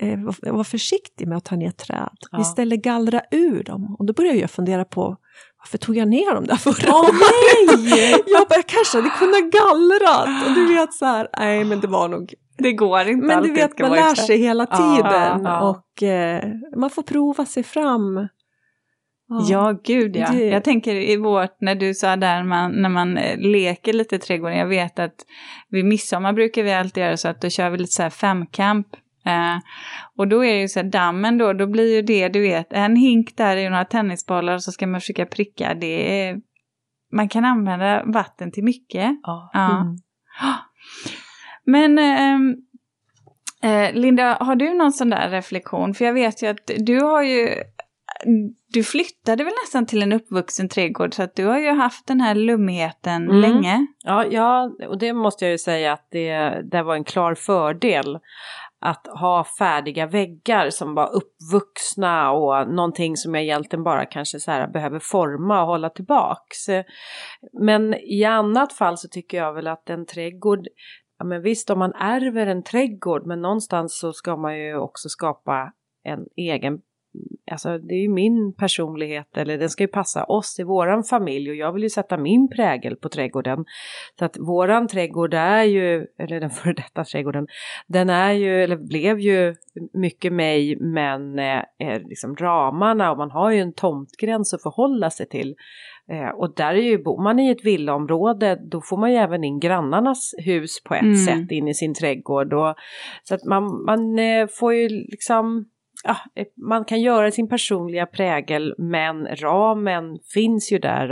[0.00, 2.16] eh, var, var försiktig med att ta ner träd.
[2.30, 2.40] Ja.
[2.40, 3.96] Istället gallra ur dem.
[3.98, 5.16] Och då började jag fundera på
[5.58, 8.10] varför tog jag ner dem där förra oh, nej!
[8.26, 10.48] jag bara, jag kanske hade kunnat gallrat.
[10.48, 13.52] Och du vet så här, nej men det var nog det går inte Men du
[13.52, 15.70] vet, man lär sig hela tiden ja, ja.
[15.70, 16.44] och eh,
[16.76, 18.28] man får prova sig fram.
[19.28, 20.30] Ja, ja gud ja.
[20.30, 20.44] Det...
[20.44, 24.18] Jag tänker i vårt, när du sa där man, när man eh, leker lite i
[24.18, 25.14] trädgården, jag vet att
[25.68, 28.86] vid midsommar brukar vi alltid göra så att då kör vi lite så här femkamp
[29.26, 29.58] Eh,
[30.16, 32.96] och då är ju så här, dammen då, då blir ju det, du vet, en
[32.96, 35.74] hink där i några tennisbollar och så ska man försöka pricka.
[35.74, 36.36] Det är,
[37.12, 39.10] man kan använda vatten till mycket.
[39.22, 39.50] Ja.
[39.52, 39.80] ja.
[39.80, 39.96] Mm.
[41.66, 42.56] Men ehm,
[43.62, 45.94] eh, Linda, har du någon sån där reflektion?
[45.94, 47.48] För jag vet ju att du har ju
[48.68, 52.20] du flyttade väl nästan till en uppvuxen trädgård så att du har ju haft den
[52.20, 53.40] här lummigheten mm.
[53.40, 53.86] länge.
[54.04, 58.18] Ja, ja, och det måste jag ju säga att det, det var en klar fördel
[58.80, 64.50] att ha färdiga väggar som var uppvuxna och någonting som jag egentligen bara kanske så
[64.50, 66.56] här behöver forma och hålla tillbaks.
[67.62, 70.66] Men i annat fall så tycker jag väl att en trädgård,
[71.18, 75.08] ja men visst om man ärver en trädgård men någonstans så ska man ju också
[75.08, 75.72] skapa
[76.04, 76.80] en egen
[77.50, 81.50] alltså det är ju min personlighet eller den ska ju passa oss i våran familj
[81.50, 83.64] och jag vill ju sätta min prägel på trädgården.
[84.18, 87.46] Så att våran trädgård är ju, eller den före detta trädgården,
[87.86, 89.54] den är ju, eller blev ju
[89.92, 91.62] mycket mig men eh,
[92.04, 95.54] liksom ramarna och man har ju en tomtgräns att förhålla sig till.
[96.10, 99.44] Eh, och där är ju, bor man i ett villaområde då får man ju även
[99.44, 101.16] in grannarnas hus på ett mm.
[101.16, 102.52] sätt in i sin trädgård.
[102.52, 102.74] Och,
[103.22, 105.66] så att man, man eh, får ju liksom
[106.04, 111.10] ja, eh, man kan göra sin personliga prägel men ramen finns ju där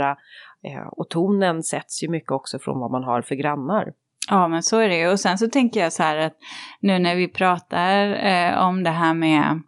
[0.63, 3.93] eh, och tonen sätts ju mycket också från vad man har för grannar.
[4.29, 6.37] Ja men så är det ju och sen så tänker jag så här att
[6.79, 9.61] nu när vi pratar eh, om det här med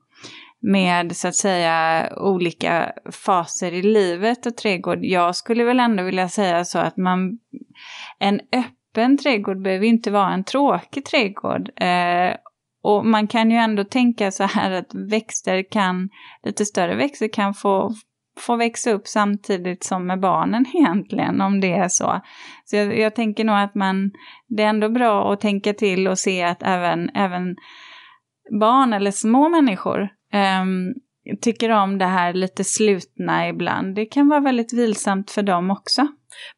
[0.61, 2.91] med så att säga olika
[3.25, 4.99] faser i livet och trädgård.
[5.01, 7.39] Jag skulle väl ändå vilja säga så att man
[8.19, 11.69] en öppen trädgård behöver inte vara en tråkig trädgård.
[11.81, 12.35] Eh,
[12.83, 16.09] och man kan ju ändå tänka så här att växter kan,
[16.43, 17.93] lite större växter kan få,
[18.39, 22.21] få växa upp samtidigt som med barnen egentligen, om det är så.
[22.65, 24.11] Så jag, jag, tänker nog att man,
[24.47, 27.55] det är ändå bra att tänka till och se att även, även
[28.59, 30.09] barn eller små människor
[30.61, 30.93] um,
[31.41, 33.95] tycker om det här lite slutna ibland.
[33.95, 36.07] Det kan vara väldigt vilsamt för dem också.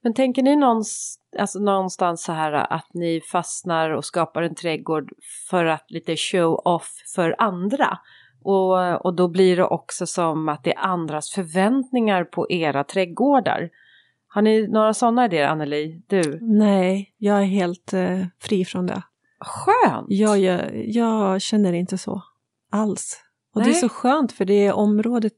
[0.04, 5.12] Men tänker ni någonstans, alltså någonstans så här att ni fastnar och skapar en trädgård
[5.50, 7.98] för att lite show off för andra?
[8.44, 13.70] Och, och då blir det också som att det är andras förväntningar på era trädgårdar.
[14.28, 16.02] Har ni några sådana idéer, Anneli?
[16.08, 16.39] Du?
[16.42, 19.04] Nej, jag är helt eh, fri från det.
[19.39, 20.06] Skönt!
[20.10, 22.22] Jag, jag, jag känner inte så
[22.72, 23.29] alls.
[23.60, 23.72] Och Nej.
[23.72, 25.34] det är så skönt för det är området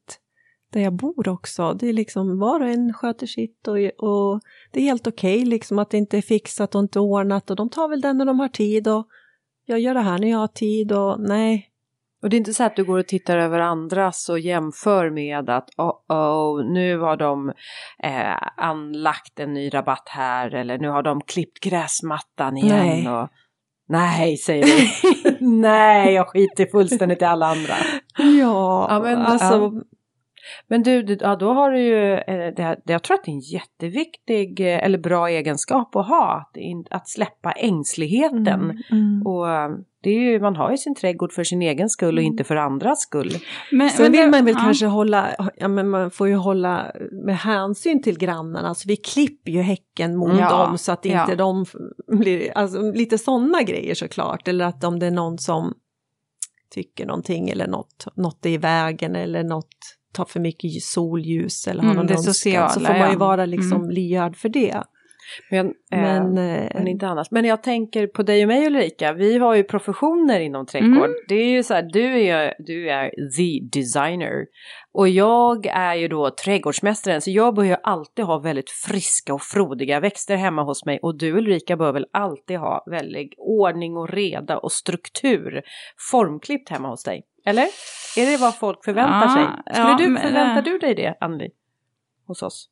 [0.74, 1.74] där jag bor också.
[1.74, 3.76] Det är liksom var och en sköter sitt och,
[4.08, 7.50] och det är helt okej okay, liksom att det inte är fixat och inte ordnat
[7.50, 9.08] och de tar väl den när de har tid och
[9.66, 11.68] jag gör det här när jag har tid och nej.
[12.22, 15.50] Och det är inte så att du går och tittar över andras och jämför med
[15.50, 17.50] att oh, oh nu har de
[18.04, 22.78] eh, anlagt en ny rabatt här eller nu har de klippt gräsmattan igen.
[22.78, 23.10] Nej.
[23.10, 23.30] Och,
[23.92, 25.38] Nej, säger du.
[25.46, 27.74] Nej, jag skiter fullständigt i alla andra.
[28.18, 29.54] Ja, ja men, alltså.
[29.54, 29.72] Ja.
[30.68, 33.40] Men du, ja, då har du ju, eh, det, jag tror att det är en
[33.40, 36.58] jätteviktig eh, eller bra egenskap att ha, att,
[36.90, 38.48] att släppa ängsligheten.
[38.48, 39.28] Mm, mm.
[39.28, 39.46] Och
[40.04, 42.32] det är ju, man har ju sin trädgård för sin egen skull och mm.
[42.32, 43.32] inte för andras skull.
[43.72, 44.62] Men, Sen men vill man väl ja.
[44.64, 46.92] kanske hålla, ja men man får ju hålla
[47.26, 51.26] med hänsyn till grannarna, alltså vi klipper ju häcken mot ja, dem så att inte
[51.30, 51.36] ja.
[51.36, 51.66] de
[52.08, 55.74] blir, alltså lite sådana grejer såklart, eller att om det är någon som
[56.72, 61.84] tycker någonting eller något, något är i vägen eller något tar för mycket solljus eller
[61.84, 63.90] har mm, någon önskan, så får man ju vara liksom mm.
[63.90, 64.84] lyhörd för det.
[65.52, 67.32] Men, men, eh, men, inte annars.
[67.32, 71.06] Men jag tänker på dig och mig Ulrika, vi har ju professioner inom trädgård.
[71.06, 71.18] Mm.
[71.28, 74.46] Det är ju så här, du är, du är the designer.
[74.92, 79.42] Och jag är ju då trädgårdsmästaren, så jag bör ju alltid ha väldigt friska och
[79.42, 81.00] frodiga växter hemma hos mig.
[81.02, 85.62] Och du Ulrika bör väl alltid ha väldigt ordning och reda och struktur
[86.12, 87.24] formklippt hemma hos dig?
[87.46, 87.68] Eller?
[88.18, 89.74] Är det vad folk förväntar ja, sig?
[89.74, 91.50] Skulle ja, du, förväntar men, du dig det, Anneli?
[92.28, 92.70] Hos oss?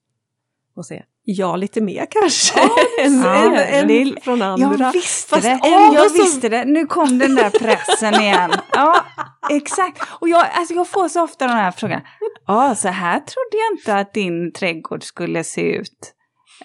[0.75, 1.05] Hos er?
[1.31, 4.75] Ja, lite mer kanske oh, än, ja, än, än från andra.
[4.79, 6.65] Jag visste Fast det, oh, jag visste det.
[6.65, 8.51] Nu kom den där pressen igen.
[8.71, 9.05] Ja,
[9.49, 10.01] exakt.
[10.19, 12.01] Och jag, alltså jag får så ofta de här frågorna.
[12.47, 16.13] Ja, så här trodde jag inte att din trädgård skulle se ut.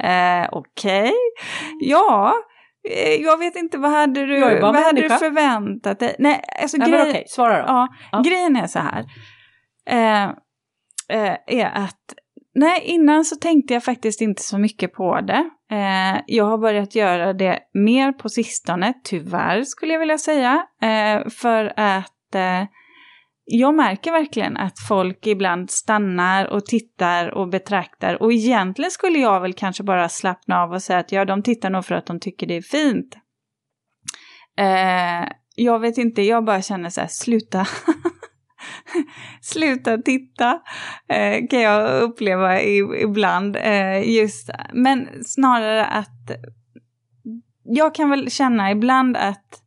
[0.01, 1.13] Eh, Okej, okay.
[1.81, 2.35] ja.
[2.91, 6.17] Eh, jag vet inte, vad hade du, vad hade du förväntat dig?
[6.19, 7.25] Nej, alltså ja, grejen, okay.
[7.27, 7.65] Svara då.
[7.67, 8.23] Ja, ja.
[8.27, 9.05] Grejen är så här.
[9.91, 10.25] Eh,
[11.09, 12.15] eh, är att
[12.55, 15.51] Nej, innan så tänkte jag faktiskt inte så mycket på det.
[15.71, 20.67] Eh, jag har börjat göra det mer på sistone, tyvärr skulle jag vilja säga.
[20.83, 22.65] Eh, för att eh,
[23.45, 28.23] jag märker verkligen att folk ibland stannar och tittar och betraktar.
[28.23, 31.71] Och egentligen skulle jag väl kanske bara slappna av och säga att ja, de tittar
[31.71, 33.17] nog för att de tycker det är fint.
[34.59, 37.67] Eh, jag vet inte, jag bara känner så här, sluta.
[39.41, 40.61] sluta titta,
[41.09, 43.57] eh, kan jag uppleva i, ibland.
[43.57, 46.31] Eh, just, men snarare att
[47.65, 49.63] jag kan väl känna ibland att,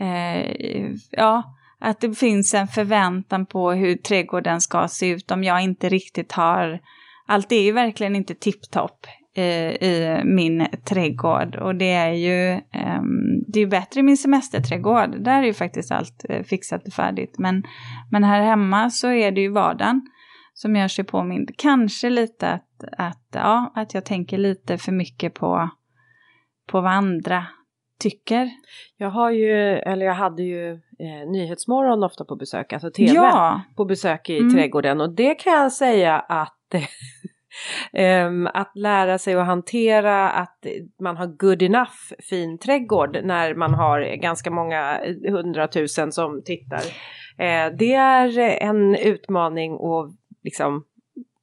[0.00, 5.62] eh, ja, att det finns en förväntan på hur trädgården ska se ut om jag
[5.62, 6.80] inte riktigt har,
[7.26, 9.06] allt är ju verkligen inte tipptopp
[9.38, 11.56] i min trädgård.
[11.56, 15.24] Och det är ju um, det är bättre i min semesterträdgård.
[15.24, 17.34] Där är ju faktiskt allt uh, fixat och färdigt.
[17.38, 17.62] Men,
[18.10, 20.02] men här hemma så är det ju vardagen
[20.54, 21.50] som gör sig påmind.
[21.58, 25.70] Kanske lite att, att, ja, att jag tänker lite för mycket på,
[26.70, 27.46] på vad andra
[28.00, 28.50] tycker.
[28.96, 33.62] Jag har ju, eller jag hade ju eh, Nyhetsmorgon ofta på besök, alltså tv Ja,
[33.76, 34.54] på besök i Mm.
[34.54, 36.82] trädgården och det kan jag säga att ehm,
[37.92, 40.66] Ehm, att lära sig att hantera att
[41.00, 46.82] man har good enough fin trädgård när man har ganska många eh, hundratusen som tittar.
[47.38, 50.10] Eh, det är en utmaning och
[50.42, 50.84] liksom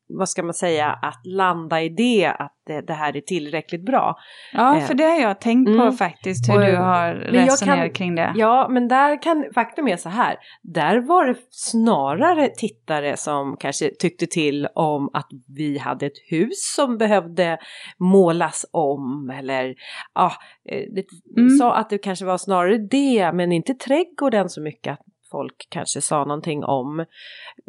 [0.08, 4.16] vad ska man säga, att landa i det, att det, det här är tillräckligt bra.
[4.54, 5.94] ja Eh, för det har jag tänkt på mm.
[5.94, 8.34] faktiskt, hur Och, du har resonerat kan- kring det.
[8.36, 13.90] Ja, men där kan, faktum är så här, där var det snarare tittare som kanske
[14.00, 17.58] tyckte till om att vi hade ett hus som behövde
[17.98, 19.76] målas om eller
[20.14, 20.32] ja,
[20.70, 21.06] eh, det
[21.38, 21.50] Mm.
[21.50, 26.02] sa att det kanske var snarare det, men inte trädgården så mycket att folk kanske
[26.02, 27.06] sa någonting om.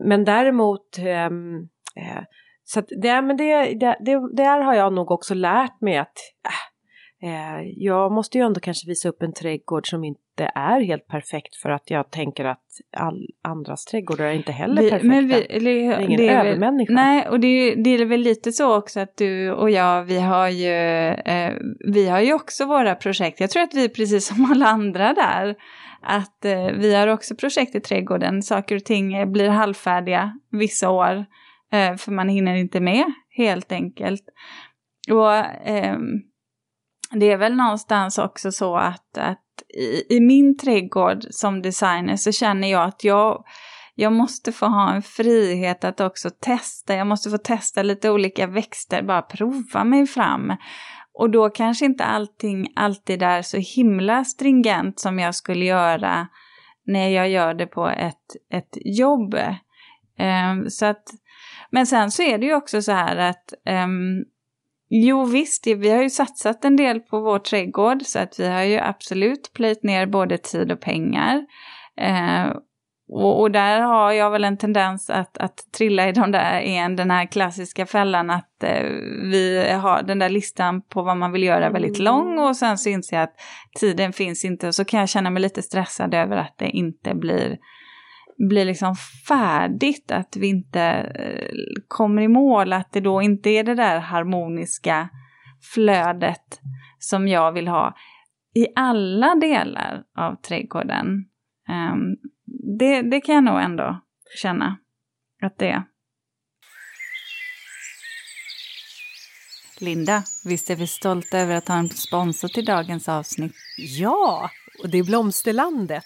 [0.06, 1.68] Men däremot ehm,
[2.00, 2.22] eh,
[2.64, 6.16] så att det, men det, det, det, där har jag nog också lärt mig att
[6.48, 6.52] äh,
[7.22, 11.56] Eh, jag måste ju ändå kanske visa upp en trädgård som inte är helt perfekt
[11.56, 12.64] för att jag tänker att
[12.96, 15.08] all andras trädgårdar är inte heller Vi- perfekta.
[15.08, 16.92] men vi, eller, det är ingen det är väl- övermänniska.
[16.92, 20.48] Nej, och det det är väl lite så också att du och jag, vi har
[20.48, 20.74] ju,
[21.08, 21.52] eh,
[21.92, 23.40] vi har ju också våra projekt.
[23.40, 25.54] Jag tror att vi är precis som alla andra där.
[26.02, 28.42] Att eh, vi har också projekt i trädgården.
[28.42, 31.24] Saker och ting blir halvfärdiga vissa år.
[31.72, 34.22] Eh, för man hinner inte med helt enkelt.
[35.10, 35.34] Och
[35.66, 35.98] eh,
[37.10, 39.42] det är väl någonstans också så att, att
[39.78, 43.44] i, i min trädgård som designer så känner jag att jag,
[43.94, 46.94] jag måste få ha en frihet att också testa.
[46.94, 50.52] Jag måste få testa lite olika växter, bara prova mig fram.
[51.18, 56.28] Och då kanske inte allting alltid är så himla stringent som jag skulle göra
[56.86, 59.34] när jag gör det på ett, ett jobb.
[60.18, 61.04] Eh, så att,
[61.76, 64.24] men sen så är det ju också så här att ehm,
[64.88, 68.62] Jo visst, vi har ju satsat en del på vår trädgård så att vi har
[68.62, 71.46] ju absolut plöjt ner både tid och pengar.
[72.00, 72.56] Eh,
[73.08, 76.96] och, och där har jag väl en tendens att, att trilla i de där, igen,
[76.96, 78.82] den här klassiska fällan att eh,
[79.30, 82.04] vi har den där listan på vad man vill göra väldigt Mm.
[82.04, 83.36] lång och sen så inser jag att
[83.80, 87.14] tiden finns inte och så kan jag känna mig lite stressad över att det inte
[87.14, 87.58] blir
[88.48, 88.94] blir liksom
[89.28, 91.56] färdigt, att vi inte eh,
[91.88, 95.08] kommer i mål, att det då inte är det där harmoniska
[95.74, 96.60] flödet
[96.98, 97.96] som jag vill ha
[98.54, 101.24] i alla delar av trädgården.
[101.68, 102.16] Ehm,
[102.78, 104.00] det, det kan jag nog ändå
[104.42, 104.78] känna
[105.42, 105.82] att det är.
[109.80, 113.54] Linda, visst är vi stolta över att ha en sponsor till dagens avsnitt?
[113.76, 114.50] Ja,
[114.82, 116.04] och det är Blomsterlandet.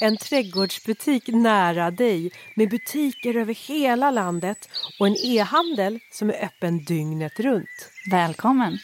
[0.00, 4.68] En trädgårdsbutik nära dig med butiker över hela landet
[4.98, 7.90] och en e-handel som är öppen dygnet runt.
[8.10, 8.78] Välkommen!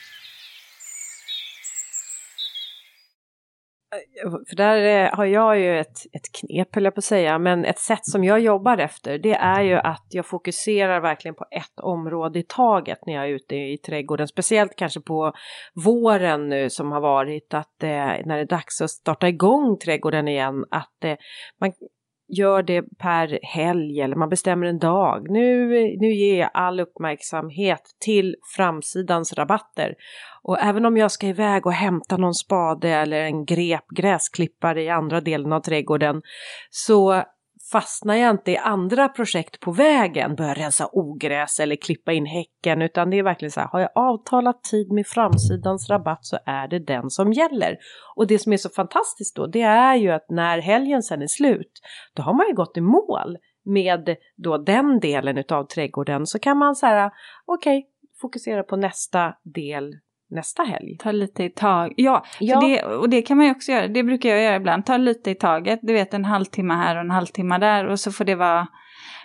[3.92, 7.38] Eh, för där eh, har jag ju ett, ett knep, höll jag på att säga,
[7.38, 11.44] men ett sätt som jag jobbar efter det är ju att jag fokuserar verkligen på
[11.50, 14.28] ett område i taget när jag är ute i trädgården.
[14.28, 15.32] Speciellt kanske på
[15.84, 20.28] våren nu som har varit, att eh, när det är dags att starta igång trädgården
[20.28, 21.16] igen, att eh,
[21.60, 21.72] man
[22.32, 25.30] gör det per helg eller man bestämmer en dag.
[25.30, 25.66] Nu,
[26.00, 29.94] nu ger jag all uppmärksamhet till framsidans rabatter.
[30.42, 34.88] Och även om jag ska iväg och hämta någon spade eller en grep gräsklippare i
[34.88, 36.22] andra delen av trädgården
[36.70, 37.22] så
[37.72, 42.82] fastnar jag inte i andra projekt på vägen, börja rensa ogräs eller klippa in häcken,
[42.82, 46.68] utan det är verkligen så här, har jag avtalat tid med framsidans rabatt så är
[46.68, 47.78] det den som gäller.
[48.16, 51.26] Och det som är så fantastiskt då, det är ju att när helgen sen är
[51.26, 51.72] slut,
[52.16, 56.58] då har man ju gått i mål med då den delen utav trädgården, så kan
[56.58, 57.10] man så här,
[57.46, 57.86] okej,
[58.20, 59.92] fokusera på nästa del
[60.32, 60.96] nästa helg.
[60.98, 61.92] Ta lite i tag.
[61.96, 62.60] Ja, Ja.
[62.60, 63.88] Det, och det kan man ju också göra.
[63.88, 64.86] Det brukar jag göra ibland.
[64.86, 65.80] Ta lite i taget.
[65.82, 67.86] Du vet en halvtimme här och en halvtimme där.
[67.86, 68.66] Och så får det vara,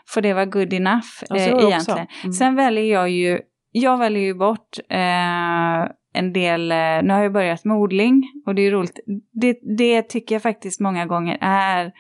[0.08, 2.08] får det vara good enough eh, egentligen.
[2.24, 2.34] Mm.
[2.34, 3.40] Sen väljer jag ju,
[3.72, 8.56] jag väljer ju bort eh, en del, eh, nu har jag börjat med odling och
[8.56, 9.00] det är roligt.
[9.32, 11.92] Det, det tycker jag faktiskt många gånger är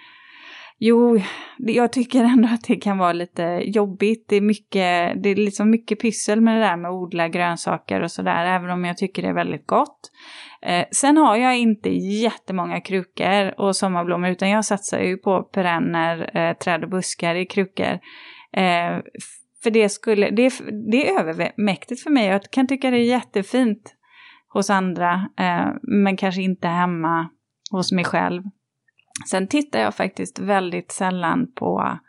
[0.80, 1.20] Jo,
[1.58, 4.26] jag tycker ändå att det kan vara lite jobbigt.
[4.30, 8.02] Det är mycket, det är liksom mycket pyssel med det där med att odla grönsaker
[8.02, 10.12] och sådär, även om jag tycker det är väldigt gott.
[10.62, 16.38] Eh, sen har jag inte jättemånga krukor och sommarblommor, utan jag satsar ju på perenner,
[16.38, 18.00] eh, träd och buskar i krukor.
[18.54, 18.98] Eh,
[19.64, 22.28] för det, skulle, det, är, det är övermäktigt för mig.
[22.28, 23.94] Jag kan tycka det är jättefint
[24.48, 27.30] hos andra, eh, men kanske inte hemma
[27.72, 28.44] hos mig själv.
[29.26, 32.00] Sen tittar jag faktiskt väldigt sällan på...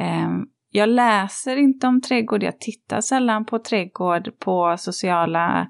[0.00, 0.30] Eh,
[0.70, 5.68] jag läser inte om trädgård, jag tittar sällan på trädgård på sociala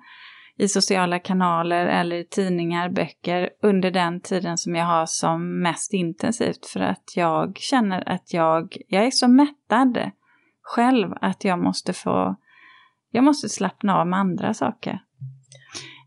[0.57, 5.93] i sociala kanaler eller i tidningar, böcker under den tiden som jag har som mest
[5.93, 10.11] intensivt för att jag känner att jag, jag är så mättad
[10.63, 12.37] själv att jag måste få,
[13.11, 15.01] jag måste slappna av med andra saker.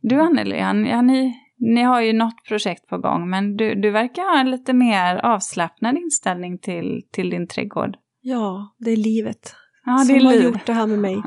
[0.01, 4.21] Du Anneli, har ni, ni har ju något projekt på gång men du, du verkar
[4.23, 7.97] ha en lite mer avslappnad inställning till, till din trädgård.
[8.21, 9.55] Ja, det är livet
[9.85, 10.43] Ja, som det är har liv.
[10.43, 11.21] gjort det här med mig.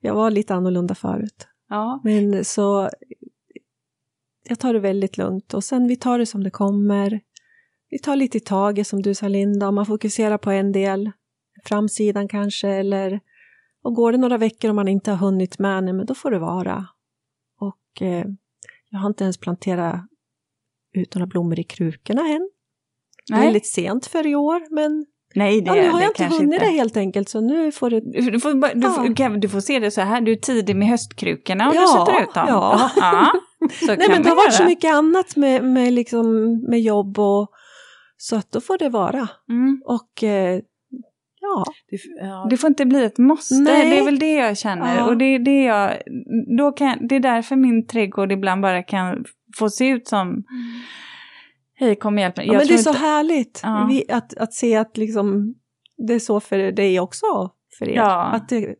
[0.00, 1.48] Jag var lite annorlunda förut.
[1.68, 2.00] Ja.
[2.04, 2.90] Men så
[4.48, 7.20] jag tar det väldigt lugnt och sen vi tar det som det kommer.
[7.90, 11.10] Vi tar lite i taget som du sa Linda, om man fokuserar på en del,
[11.64, 13.20] framsidan kanske eller
[13.82, 16.30] och går det några veckor och man inte har hunnit med, nej, men då får
[16.30, 16.86] det vara.
[17.60, 18.24] Och eh,
[18.94, 20.00] jag har inte ens planterat
[20.96, 22.50] ut några blommor i krukorna än.
[23.28, 23.52] Det är Nej.
[23.52, 26.58] lite sent för i år, men Nej, det ja, nu har jag inte hunnit inte.
[26.58, 28.00] det helt enkelt, så nu får det...
[28.30, 29.14] Du får, du, Ja.
[29.16, 31.86] Kevin, du får se det så här, du är tidig med höstkrukorna om Ja, du
[31.86, 32.44] sätter ut dem.
[32.48, 32.90] ja.
[32.96, 33.32] ja
[33.86, 36.26] Nej kan men det har varit så mycket annat med, med, liksom,
[36.70, 37.48] med jobb och
[38.16, 39.28] så att då får det vara.
[39.50, 39.82] Mm.
[39.86, 40.60] Och eh,
[41.44, 43.90] ja, Det, ja, Det får inte bli ett måste, Nej.
[43.90, 44.96] det är väl det jag känner.
[44.96, 45.04] Ja.
[45.06, 45.98] Och det är, det, jag,
[46.58, 49.24] då kan, det är därför min trädgård ibland bara kan
[49.58, 50.44] få se ut som
[51.76, 52.46] Hej, kom och hjälp mig.
[52.46, 55.54] ja men det är så inte- härligt vi, att, att se att liksom,
[56.06, 57.26] det är så för dig också.
[57.78, 58.00] För er.
[58.00, 58.74] Att det,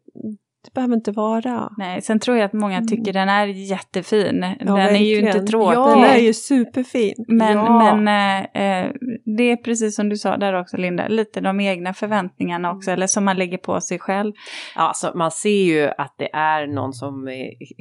[0.64, 1.72] det behöver inte vara.
[1.78, 2.86] Nej, sen tror jag att många Mm.
[2.86, 4.44] tycker den är jättefin.
[4.60, 5.46] Ja, den är ju inte verkligen.
[5.46, 5.76] tråkig.
[5.76, 7.14] Ja, den är ju superfin.
[7.28, 7.94] Men, Ja.
[7.96, 8.90] men eh, eh,
[9.36, 12.98] det är precis som du sa där också Linda, lite de egna förväntningarna också, Mm.
[12.98, 14.32] eller som man lägger på sig själv.
[14.76, 17.34] Ja, alltså, man ser ju att det är någon som eh,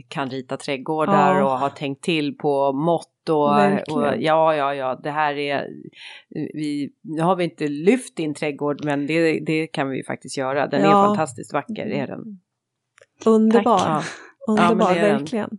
[0.07, 1.43] kan rita trädgårdar Ja.
[1.43, 3.99] och har tänkt till på mått och, Verkligen.
[4.01, 5.67] och ja, ja, ja, det här är,
[6.53, 10.38] vi, nu har vi inte lyft din trädgård men det, det kan vi ju faktiskt
[10.38, 10.67] göra.
[10.67, 11.05] Den är Ja.
[11.05, 12.19] fantastiskt vacker, är den.
[13.26, 13.82] Underbar.
[13.86, 14.01] Ja.
[14.47, 15.17] Underbar, den.
[15.19, 15.49] verkligen.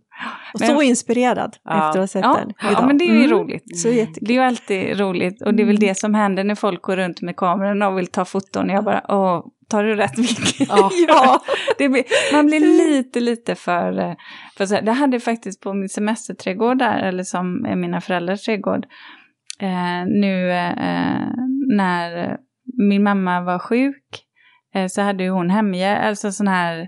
[0.53, 1.71] Och Men- så inspirerad Ja.
[1.71, 2.87] efter att ha sett Ja, den ja, idag.
[2.87, 3.31] men det är ju Mm.
[3.31, 3.79] roligt.
[3.79, 4.27] Så jättekul.
[4.27, 5.87] Det är ju alltid roligt och det är väl Mm.
[5.87, 8.69] det som händer när folk går runt med kameran och vill ta foton.
[8.69, 10.67] Jag bara, åh, tar du rätt vinkel?
[10.69, 10.89] Ja.
[11.07, 11.41] Ja.
[11.77, 12.03] det blir,
[12.33, 14.15] man blir lite, lite för...
[14.57, 18.01] för så här, det hade jag faktiskt på min semesterträdgård där, eller som är mina
[18.01, 18.85] föräldrars trädgård.
[19.59, 21.27] Eh, nu eh,
[21.75, 22.37] när
[22.89, 24.03] min mamma var sjuk
[24.75, 26.87] eh, så hade ju hon hemhjälp, alltså sån här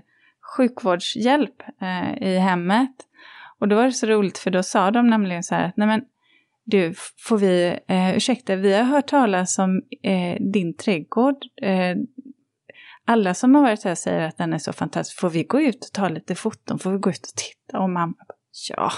[0.56, 2.90] sjukvårdshjälp eh, i hemmet.
[3.58, 5.86] Och då var det så roligt för då sa de nämligen så här att nej
[5.86, 6.02] men
[6.64, 11.36] du, får vi, eh, ursäkta, vi har hört talas om eh, din trädgård.
[11.62, 11.96] Eh,
[13.04, 15.20] alla som har varit här säger att den är så fantastisk.
[15.20, 16.78] Får vi gå ut och ta lite foton?
[16.78, 17.78] Får vi gå ut och titta?
[17.80, 18.34] Och mamma bara,
[18.68, 18.92] ja,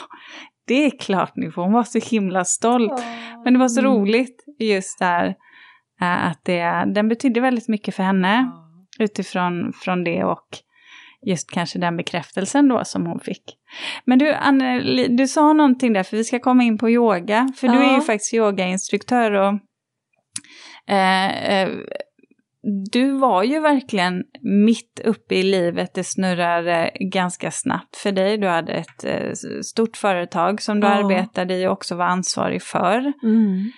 [0.67, 1.63] det är klart ni får.
[1.63, 3.03] Hon var så himla stolt.
[3.45, 3.93] Men det var så Mm.
[3.93, 5.27] roligt just där
[6.01, 8.51] eh, att det, den betydde väldigt mycket för henne
[8.99, 10.47] utifrån från det och
[11.27, 13.43] just kanske den bekräftelsen då som hon fick.
[14.05, 17.69] Men du, Anneli, du sa någonting där, för vi ska komma in på yoga, för
[17.69, 18.01] du är ju Ja.
[18.01, 19.55] faktiskt yogainstruktör och
[20.95, 21.69] eh, eh,
[22.91, 24.23] du var ju verkligen
[24.67, 28.39] mitt uppe i livet, det snurrade ganska snabbt för dig.
[28.39, 30.93] Du hade ett eh, stort företag som du Ja.
[30.93, 33.13] arbetade i och också var ansvarig för.
[33.23, 33.71] Mm.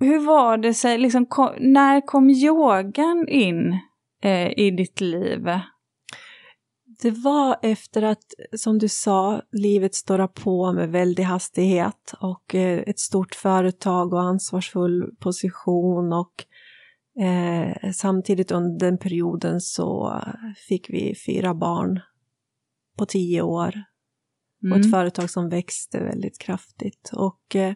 [0.00, 1.26] Hur var det sig, liksom,
[1.58, 3.78] när kom yogan in
[4.22, 5.48] eh, i ditt liv?
[7.02, 8.24] Det var efter att,
[8.56, 14.22] som du sa, livet står på med väldig hastighet och eh, ett stort företag och
[14.22, 16.44] ansvarsfull position och
[17.24, 20.20] eh, samtidigt under den perioden så
[20.68, 22.00] fick vi fyra barn
[22.98, 23.84] på tio år
[24.62, 24.90] och ett Mm.
[24.90, 27.74] företag som växte väldigt kraftigt och eh,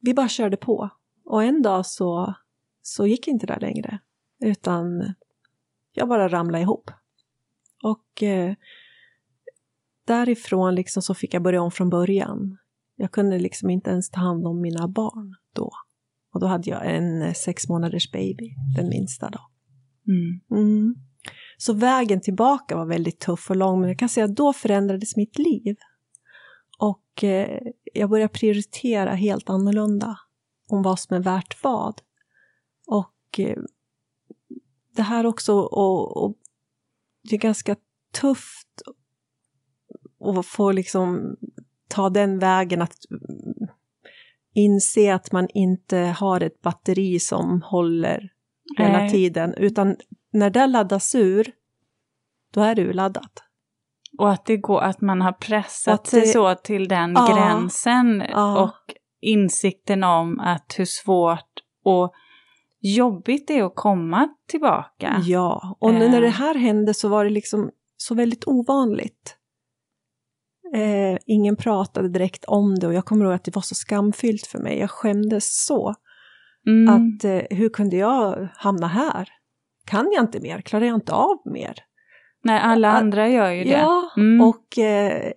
[0.00, 0.90] vi bara körde på
[1.24, 2.34] och en dag så,
[2.82, 3.98] så gick inte det längre
[4.40, 5.14] utan
[5.92, 6.90] jag bara ramlade ihop.
[7.82, 8.54] Och eh,
[10.06, 12.58] därifrån liksom så fick jag börja om från början.
[12.96, 15.70] Jag kunde liksom inte ens ta hand om mina barn då.
[16.32, 19.40] Och då hade jag en eh, sex månaders baby, den minsta då.
[20.08, 20.40] Mm.
[20.50, 20.94] Mm.
[21.58, 25.16] Så vägen tillbaka var väldigt tuff och lång, men jag kan säga att då förändrades
[25.16, 25.76] mitt liv.
[26.78, 27.60] Och eh,
[27.94, 30.18] jag började prioritera helt annorlunda
[30.68, 32.00] om vad som är värt vad.
[32.86, 33.58] Och eh,
[34.96, 36.36] det här också, och, och
[37.30, 37.76] det är ganska
[38.20, 38.68] tufft
[40.38, 41.36] att få liksom
[41.88, 42.94] ta den vägen att
[44.54, 48.32] inse att man inte har ett batteri som håller
[48.78, 49.10] hela Nej.
[49.10, 49.96] tiden, utan
[50.32, 51.52] när det laddas ur,
[52.54, 53.32] då är det urladdat.
[54.18, 57.26] Och att det går, att man har pressat Att sig det- så till den Ja.
[57.34, 58.62] gränsen Ja.
[58.64, 61.50] och insikten om att hur svårt
[61.84, 62.12] och
[62.80, 65.16] jobbigt det är att komma tillbaka.
[65.26, 66.10] Ja, och Eh.
[66.10, 69.36] när det här hände så var det liksom så väldigt ovanligt.
[70.74, 74.46] Eh, ingen pratade direkt om det och jag kommer ihåg att det var så skamfyllt
[74.46, 74.78] för mig.
[74.78, 75.94] Jag skämdes så.
[76.66, 76.94] Mm.
[76.94, 79.28] Att eh, hur kunde jag hamna här?
[79.86, 80.60] Kan jag inte mer?
[80.60, 81.74] Klarar jag inte av mer?
[82.44, 83.70] Nej, alla Att- andra gör ju det.
[83.70, 84.40] Ja, Mm.
[84.48, 85.32] och, eh,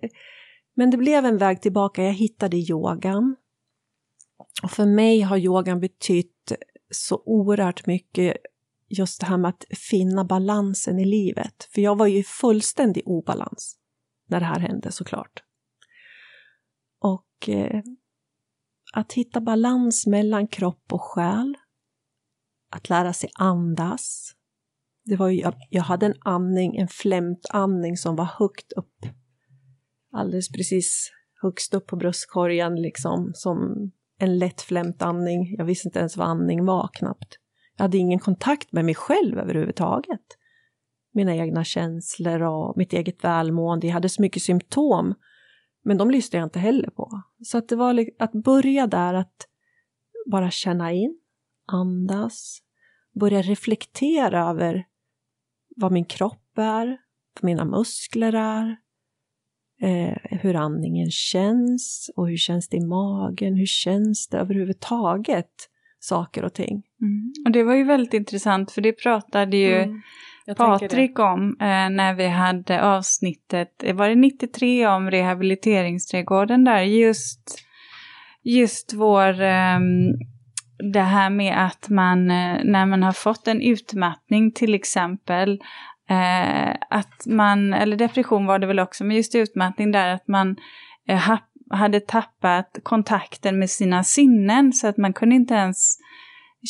[0.76, 2.02] men det blev en väg tillbaka.
[2.02, 3.36] Jag hittade yogan.
[4.62, 6.52] Och för mig har yogan betytt
[6.96, 8.36] så oerhört mycket
[8.88, 11.68] just det här med att finna balansen i livet.
[11.74, 13.78] För jag var ju i fullständig obalans
[14.28, 15.42] när det här hände såklart.
[17.00, 17.82] Och eh,
[18.92, 21.56] att hitta balans mellan kropp och själ.
[22.70, 24.34] Att lära sig andas.
[25.04, 29.06] Det var ju, jag, jag hade en andning, en flämtandning som var högt upp.
[30.12, 31.10] Alldeles precis
[31.42, 33.90] högst upp på bröstkorgen liksom som
[34.24, 35.54] en lätt flämtandning.
[35.58, 37.38] Jag visste inte ens vad andning var knappt.
[37.76, 40.20] Jag hade ingen kontakt med mig själv överhuvudtaget.
[41.12, 43.86] Mina egna känslor och mitt eget välmående.
[43.86, 45.14] Jag hade så mycket symptom.
[45.84, 47.22] Men de lyssnade jag inte heller på.
[47.44, 49.48] Så att det var att börja där att
[50.26, 51.20] bara känna in,
[51.66, 52.58] andas,
[53.20, 54.86] börja reflektera över
[55.76, 56.86] vad min kropp är,
[57.34, 58.76] vad mina muskler är,
[59.84, 65.50] eh, hur andningen känns och hur känns det i magen, hur känns det överhuvudtaget,
[66.00, 66.82] saker och ting.
[67.02, 67.32] Mm.
[67.46, 70.02] Och det var ju väldigt intressant för det pratade ju Mm.
[70.46, 70.56] Jag.
[70.56, 77.58] Patrik om eh, när vi hade avsnittet, eh, var det 93 om rehabiliteringsträdgården där, just,
[78.42, 80.12] just vår, ehm,
[80.92, 85.60] det här med att man, eh, när man har fått en utmattning till exempel,
[86.10, 90.56] eh, att man, eller depression var det väl också, men just utmattning där att man
[91.08, 91.38] eh, ha,
[91.70, 95.98] hade tappat kontakten med sina sinnen så att man kunde inte ens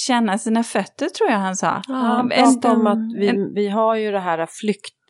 [0.07, 1.83] känna sina fötter tror jag han sa.
[1.89, 4.39] Ja, han En- pratade om att vi, vi har ju det här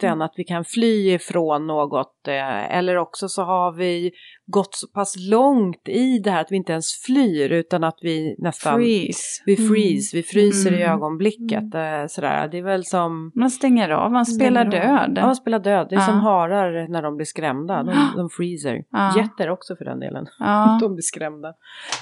[0.01, 2.29] flykten, att vi kan fly ifrån något.
[2.29, 4.13] eh, Eller också så har vi
[4.47, 8.35] gått så pass långt i det här att vi inte ens flyr utan att vi
[8.39, 8.75] nästan...
[8.75, 9.43] Freeze.
[9.47, 9.69] Vi Mm.
[9.69, 10.93] freeze, vi fryser i Mm.
[10.95, 11.75] ögonblicket.
[11.75, 12.49] eh, Sådär.
[12.49, 13.33] Det är väl som...
[13.35, 15.13] Man stänger av, man spelar död.
[15.17, 15.87] Ja, man spelar död.
[15.91, 16.07] Det är Ja.
[16.07, 17.83] som harar när de blir skrämda.
[17.83, 18.85] De, de freezer.
[18.91, 19.13] Ja.
[19.17, 20.27] Getter också för den delen.
[20.39, 20.79] Ja.
[20.83, 21.55] De blir skrämda.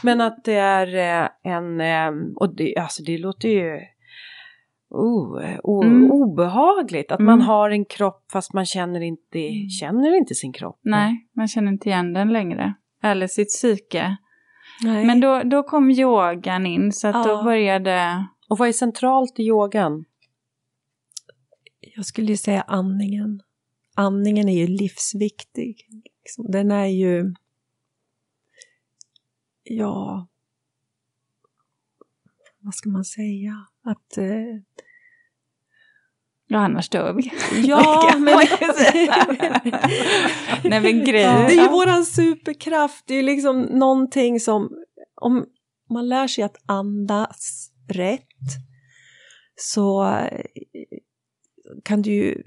[0.02, 1.80] Men att det är eh, en...
[2.36, 3.80] Och det, alltså det låter ju...
[4.94, 6.10] Oh, o, Mm.
[6.10, 7.26] Obehagligt att Mm.
[7.38, 9.68] man har en kropp fast man känner inte, Mm.
[9.68, 10.80] känner inte sin kropp.
[10.82, 12.74] Nej, man känner inte igen den längre.
[13.02, 14.16] Eller sitt psyke.
[14.84, 15.06] Nej.
[15.06, 17.42] Men då, då kom yogan in, så att då Ja.
[17.42, 18.26] började...
[18.48, 20.04] Och vad är centralt i yogan?
[21.96, 23.40] Jag skulle ju säga andningen.
[23.94, 25.76] Andningen är ju livsviktig.
[26.22, 26.50] liksom.
[26.50, 27.34] Den är ju...
[29.64, 30.26] Ja...
[32.62, 33.66] Vad ska man säga?
[33.84, 34.18] Att...
[34.18, 34.24] Eh,
[36.52, 37.32] Ja, annars dör vi.
[37.68, 38.34] ja, men...
[40.64, 41.46] Nej, men grejen...
[41.46, 43.04] Det är ju våran superkraft.
[43.06, 44.70] Det är ju liksom någonting som...
[45.20, 45.46] Om
[45.90, 48.26] man lär sig att andas rätt
[49.56, 50.44] så eh,
[51.84, 52.42] kan du ju...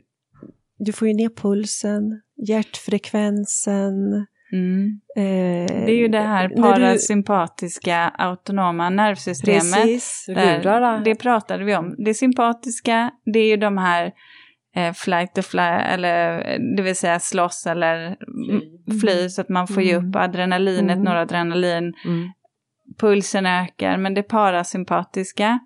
[0.77, 4.25] Du får ju ner pulsen, hjärtfrekvensen.
[4.53, 4.99] Mm.
[5.17, 9.61] Eh, Det är ju det här när du- parasympatiska autonoma nervsystemet.
[9.73, 10.25] Precis.
[10.27, 11.95] Där, det pratade vi om.
[12.05, 14.11] Det sympatiska, det är ju de här
[14.75, 16.43] eh, flight or fly, eller
[16.75, 18.17] det vill säga slåss eller
[18.49, 20.09] fly, fly så att man får Mm.
[20.09, 21.03] upp adrenalinet, Mm.
[21.03, 22.29] noradrenalin, Mm.
[22.99, 23.97] pulsen ökar.
[23.97, 25.59] Men det parasympatiska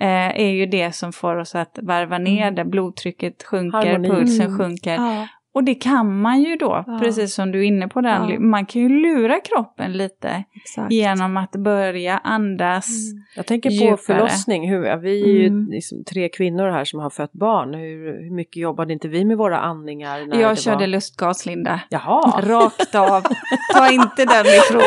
[0.00, 2.54] eh, är ju det som får oss att varva ner Mm.
[2.54, 4.08] där blodtrycket sjunker, Harmoni.
[4.10, 4.58] pulsen Mm.
[4.58, 4.94] sjunker.
[4.94, 6.98] Ja, Och det kan man ju då, Ja.
[7.02, 8.40] precis som du är inne på den, Ja.
[8.40, 10.92] man kan ju lura kroppen lite exakt.
[10.92, 12.88] genom att börja andas.
[13.12, 13.22] Mm.
[13.36, 13.96] Jag tänker på djupare.
[13.96, 14.70] förlossning.
[14.70, 15.66] Hur, vi är ju Mm.
[15.70, 17.74] liksom tre kvinnor här som har fött barn.
[17.74, 20.26] Hur, hur mycket jobbade inte vi med våra andningar?
[20.26, 20.86] När Jag det körde var...
[20.86, 21.80] lustgas, Linda.
[21.88, 22.40] Jaha!
[22.42, 23.22] Rakt av.
[23.74, 24.82] Ta inte den ifrån.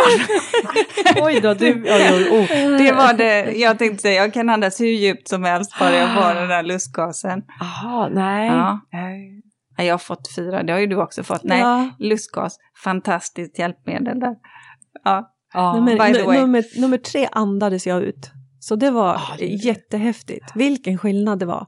[1.25, 1.73] Oj då, du...
[1.73, 2.77] Oj, oj, oh.
[2.77, 6.13] Det var det, jag tänkte säga, jag kan andas hur djupt som helst bara jag
[6.13, 7.43] får den där lustgasen.
[7.59, 8.47] Jaha, nej.
[8.47, 8.79] Ja.
[8.91, 9.41] Nej.
[9.77, 11.43] Jag har fått fyra, det har ju du också fått.
[11.43, 11.89] Nej, Ja.
[11.99, 14.35] lustgas, fantastiskt hjälpmedel där.
[15.03, 15.73] Ja, Ja.
[15.73, 16.41] Nej, men, by the nu- way.
[16.41, 18.31] nummer, nummer tre andades jag ut.
[18.59, 20.51] Så det var Ah, det- jättehäftigt.
[20.55, 21.67] Vilken skillnad det var.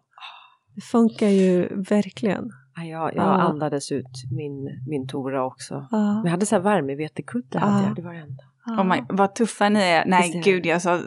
[0.75, 2.49] Det funkar ju verkligen.
[2.77, 3.41] Nej, jag, jag Ja.
[3.41, 5.87] andades ut min, min Tora också.
[5.91, 6.21] Ja.
[6.23, 7.93] Jag hade så här värmevetekudde, Ja.
[7.95, 8.43] det var det enda.
[8.65, 8.81] Ja.
[8.81, 10.05] oh my, vad tuffa ni är.
[10.05, 10.99] Nej, gud, jag sa...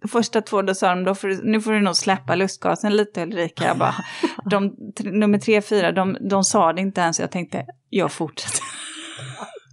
[0.00, 0.08] Ja.
[0.08, 3.64] Första två då sa de, då får nu får du nog släppa lustgasen lite Ulrika.
[3.64, 3.94] Jag bara,
[4.50, 7.20] de, nummer tre, fyra, de, de sa det inte ens.
[7.20, 8.64] Jag tänkte, jag fortsätter.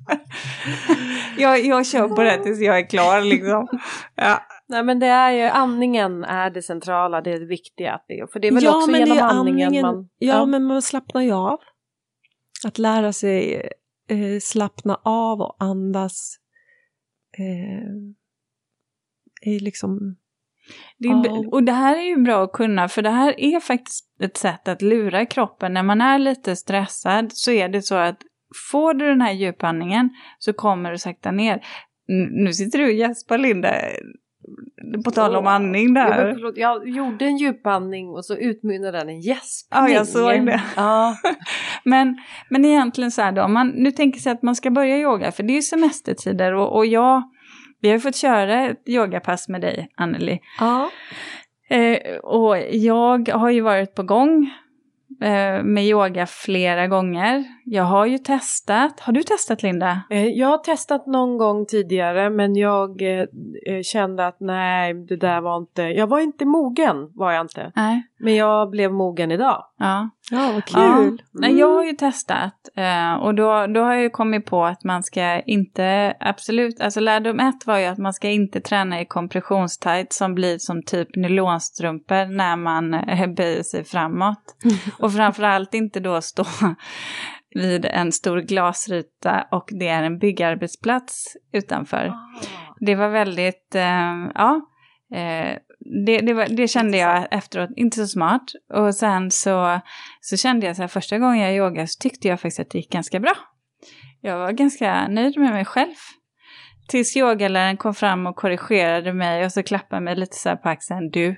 [1.38, 3.67] jag, jag kör på det tills jag är klar liksom.
[4.15, 4.41] Ja.
[4.69, 7.93] Nej men det är ju, andningen är det centrala, det är det viktiga.
[7.93, 10.09] Att det, för det är väl också men det genom är andningen, man...
[10.17, 11.59] Ja, men man slappnar ju av.
[12.65, 13.55] Att lära sig
[14.09, 16.36] eh, slappna av och andas
[17.38, 17.91] eh,
[19.41, 20.15] är liksom...
[20.97, 21.53] Det är.
[21.53, 24.67] Och det här är ju bra att kunna, för det här är faktiskt ett sätt
[24.67, 25.73] att lura kroppen.
[25.73, 28.17] När man är lite stressad så är det så att
[28.71, 30.09] får du den här djupandningen
[30.39, 31.61] så kommer du sakta ner.
[32.43, 33.73] Nu sitter du och gäspar Linda,
[35.05, 36.33] på tal om andning där.
[36.33, 39.79] förlåt, jag gjorde en djupandning och så utmynnade den en gäspning.
[39.79, 40.61] Ja, jag såg det.
[40.75, 41.15] Ja.
[41.83, 42.17] Men,
[42.49, 45.31] men egentligen så här då, om man nu tänker sig att man ska börja yoga,
[45.31, 47.23] för det är ju semestertider och, och jag,
[47.82, 50.39] vi har ju fått köra ett yogapass med dig, Anneli.
[50.59, 50.89] Ja,
[51.69, 54.49] Eh, och jag har ju varit på gång
[55.21, 57.45] eh, med yoga flera gånger.
[57.70, 58.99] Jag har ju testat.
[58.99, 60.01] Har du testat Linda?
[60.09, 63.26] Eh, Jag har testat någon gång tidigare men jag eh,
[63.68, 67.72] eh, kände att nej, det där var inte, jag var inte mogen var jag inte.
[67.76, 68.03] Nej.
[68.20, 69.63] Men jag blev mogen idag.
[69.78, 70.09] Ja.
[70.32, 70.97] ja vad Ja.
[70.97, 71.22] kul!
[71.32, 74.84] Nej, jag har ju testat eh, och då, då har jag ju kommit på att
[74.84, 79.05] man ska inte, absolut, alltså lärdom ett var ju att man ska inte träna i
[79.05, 82.91] kompressionstajt som blir som typ nylonstrumpor när man
[83.36, 84.55] böjer sig framåt.
[84.99, 86.43] Och framförallt inte då stå
[87.55, 92.13] vid en stor glasruta och det är en byggarbetsplats utanför.
[92.79, 94.61] Det var väldigt, eh, ja,
[95.13, 95.57] eh,
[96.05, 98.43] det, det, var, det kände jag efteråt, inte så smart.
[98.73, 99.79] Och sen så,
[100.21, 102.77] så kände jag så här, första gången jag yogade så tyckte jag faktiskt att det
[102.77, 103.33] gick ganska bra.
[104.21, 105.95] Jag var ganska nöjd med mig själv.
[106.87, 110.69] Tills yogaläraren kom fram och korrigerade mig och så klappade mig lite så här på
[110.69, 111.09] axeln.
[111.09, 111.35] Du,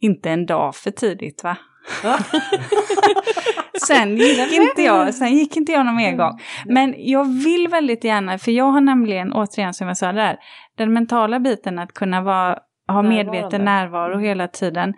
[0.00, 1.56] inte en dag för tidigt va?
[3.86, 6.40] sen gick inte jag, sen gick inte jag någon mer gång.
[6.66, 10.36] Men jag vill väldigt gärna, för jag har nämligen, återigen som jag sa där,
[10.78, 12.58] den mentala biten att kunna vara,
[12.88, 14.94] ha medveten närvaro hela tiden.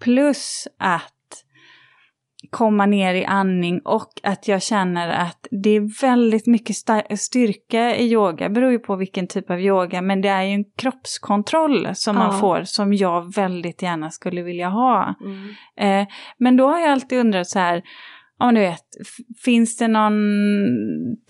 [0.00, 1.12] Plus att
[2.52, 6.76] komma ner i andning och att jag känner att det är väldigt mycket
[7.18, 8.48] styrka i yoga.
[8.48, 12.16] Det beror ju på vilken typ av yoga, men det är ju en kroppskontroll som
[12.16, 12.40] man Ja.
[12.40, 15.14] får som jag väldigt gärna skulle vilja ha.
[15.20, 15.48] Mm.
[16.02, 17.82] Eh, men då har jag alltid undrat så här,
[18.38, 18.84] ja du vet,
[19.44, 20.20] finns det någon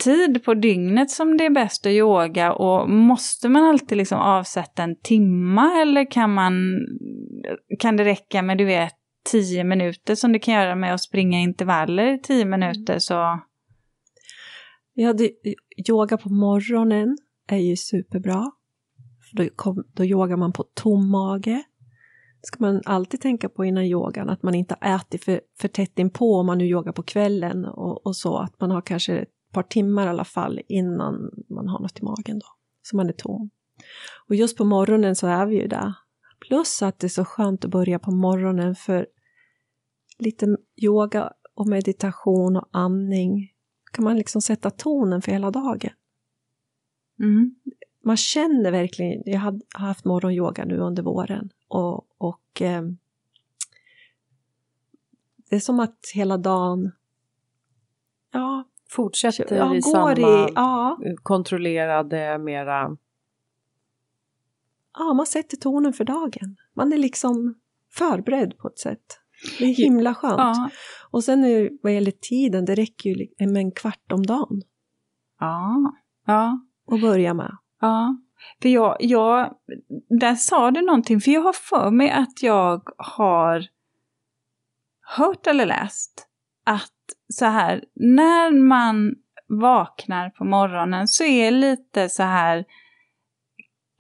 [0.04, 4.82] tid på dygnet som det är bäst att yoga och måste man alltid liksom avsätta
[4.82, 6.78] en timma eller kan man,
[7.78, 8.94] kan det räcka med du vet
[9.24, 13.40] tio minuter som det kan göra med att springa intervaller i tio minuter så,
[14.94, 15.32] Ja, det,
[15.88, 17.16] yoga på morgonen
[17.48, 18.50] är ju superbra.
[19.32, 21.62] Då, kom, då yogar man på tom mage.
[22.42, 25.98] ska man alltid tänka på innan yogan, att man inte har ätit för, för tätt
[25.98, 29.28] inpå om man nu yogar på kvällen och, och så, att man har kanske ett
[29.52, 32.46] par timmar i alla fall innan man har något i magen då,
[32.82, 33.50] så man är tom.
[34.28, 35.94] Och just på morgonen så är vi ju där.
[36.52, 39.06] Plus att det är så skönt att börja på morgonen för
[40.18, 43.52] lite yoga och meditation och andning
[43.92, 45.90] kan man liksom sätta tonen för hela dagen.
[47.18, 47.54] mm.
[48.04, 52.82] Man känner verkligen, jag har haft morgonyoga nu under våren och, och eh,
[55.50, 56.92] det är som att hela dagen,
[58.32, 62.96] ja, Fortsätter ja i samma i, ja, kontrollerade, mera...
[64.98, 66.56] ja, man sätter tonen för dagen.
[66.74, 67.54] Man är liksom
[67.90, 69.18] förberedd på ett sätt.
[69.58, 70.38] Det är himla skönt.
[70.38, 70.70] ja,
[71.10, 74.62] Och sen är, vad gäller tiden, det räcker ju med en kvart om dagen
[75.40, 75.92] ja,
[76.26, 76.60] ja.
[76.90, 77.56] att börja med.
[77.80, 78.16] Ja,
[78.62, 79.54] för jag, jag,
[80.20, 83.66] där sa du någonting, för jag har för mig att jag har
[85.16, 86.26] hört eller läst
[86.64, 86.92] att
[87.28, 89.14] så här, när man
[89.48, 92.64] vaknar på morgonen så är lite så här,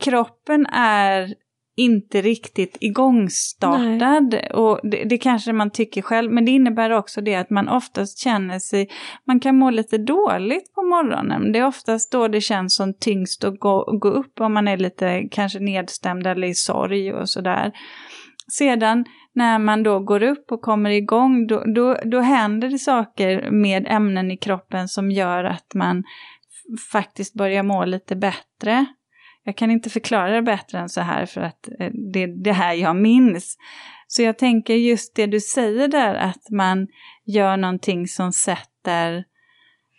[0.02, 1.34] kroppen är
[1.76, 4.34] inte riktigt igångstartad.
[4.54, 8.18] Och det, det kanske man tycker själv, men det innebär också det att man oftast
[8.18, 8.88] känner sig,
[9.26, 11.52] man kan må lite dåligt på morgonen.
[11.52, 14.76] Det är oftast då det känns som tyngst att gå, gå upp om man är
[14.76, 17.72] lite kanske nedstämd eller i sorg och sådär.
[18.52, 23.50] Sedan när man då går upp och kommer igång, då, då, då händer det saker
[23.50, 26.02] med ämnen i kroppen som gör att man
[26.92, 28.86] faktiskt börjar må lite bättre.
[29.44, 32.52] Jag kan inte förklara det bättre än så här för att eh, det är det
[32.52, 33.56] här jag minns.
[34.06, 36.86] Så jag tänker just det du säger där att man
[37.24, 39.24] gör någonting som sätter,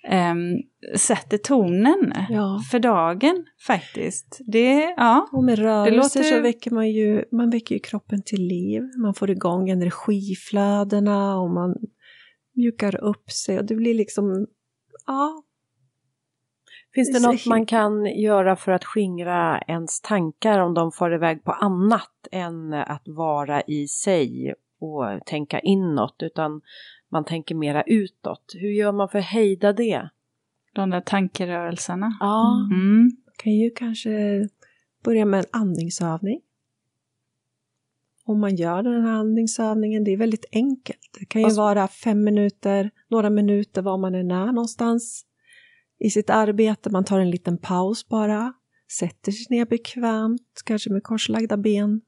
[0.08, 0.58] ehm,
[0.98, 2.62] sätter tonen Ja.
[2.72, 4.40] för dagen faktiskt.
[4.48, 5.30] Det, ja.
[5.32, 8.82] Och med rörelser låter- så väcker man ju, man väcker ju kroppen till liv.
[9.04, 11.76] Man får igång energiflödena och man
[12.56, 14.48] mjukar upp sig och det blir liksom,
[15.08, 15.44] ja,
[16.94, 21.44] Finns Det något man kan göra för att skingra ens tankar om de far iväg
[21.44, 26.62] på annat än att vara i sig och tänka inåt, utan
[27.10, 28.54] man tänker mera utåt?
[28.54, 30.10] Hur gör man för att hejda det?
[30.74, 32.18] De där tankerörelserna.
[32.20, 32.68] Ja.
[32.72, 33.12] Mm.
[33.38, 34.48] kan ju kanske
[35.04, 36.42] börja med en andningsövning.
[38.26, 41.18] Om man gör den här andningsövningen, det är väldigt enkelt.
[41.20, 45.26] Det kan ju vara fem minuter, några minuter var man än är någonstans
[46.04, 46.90] i sitt arbete.
[46.90, 48.54] Man tar en liten paus bara,
[48.92, 52.02] sätter sig ner bekvämt, kanske med korslagda ben.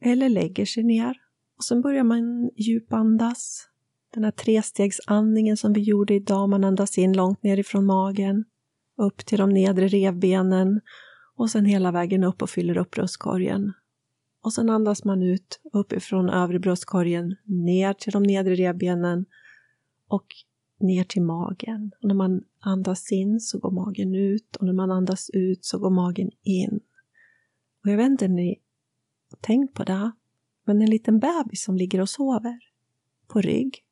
[0.00, 1.16] Eller lägger sig ner.
[1.56, 3.66] Och sen börjar man djupandas.
[4.14, 8.44] Den här trestegsandningen som vi gjorde idag, man andas in långt nerifrån magen
[8.96, 10.80] upp till de nedre revbenen
[11.36, 13.72] och sen hela vägen upp och fyller upp bröstkorgen.
[14.42, 19.24] Och sen andas man ut uppifrån övre bröstkorgen ner till de nedre revbenen
[20.08, 20.26] och
[20.80, 21.90] ner till magen.
[22.02, 25.78] Och när man andas in så går magen ut och när man andas ut så
[25.78, 26.80] går magen in.
[27.84, 28.60] Och jag vet inte om ni
[29.30, 30.10] har tänkt på det,
[30.64, 32.58] men en liten bebis som ligger och sover
[33.26, 33.84] på rygg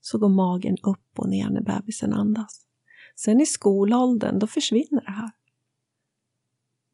[0.00, 2.66] så går magen upp och ner när bebisen andas.
[3.16, 5.30] Sen i skolåldern, då försvinner det här.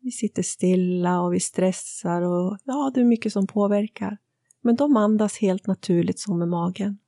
[0.00, 4.18] Vi sitter stilla och vi stressar och ja, det är mycket som påverkar.
[4.60, 6.98] Men de andas helt naturligt som med magen.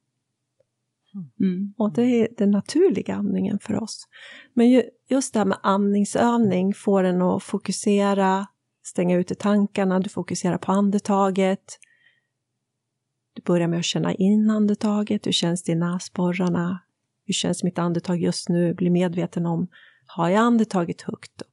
[1.15, 1.31] Mm.
[1.41, 1.75] mm.
[1.79, 4.09] Och det är den naturliga andningen för oss.
[4.55, 8.47] Men ju, just det här med andningsövning får en att fokusera,
[8.85, 11.79] stänga ute tankarna, du fokuserar på andetaget.
[13.35, 16.83] Du börjar med att känna in andetaget, hur känns det i näsborrarna?
[17.27, 18.75] Hur känns mitt andetag just nu?
[18.75, 19.69] Bli medveten om,
[20.07, 21.47] har jag andetaget högt upp?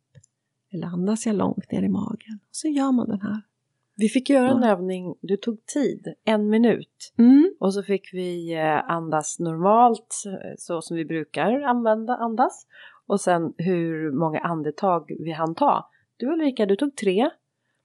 [0.73, 2.39] Eller andas jag långt ner i magen?
[2.49, 3.41] Och Så gör man den här.
[3.97, 4.71] Vi fick göra en Ja.
[4.71, 7.13] övning, du tog tid, en minut.
[7.17, 7.53] Mm.
[7.59, 12.67] Och så fick vi eh, andas normalt, eh, så som vi brukar använda andas.
[13.07, 15.89] Och sen hur många andetag vi hann ta.
[16.17, 17.29] Du Ulrika, du tog tre.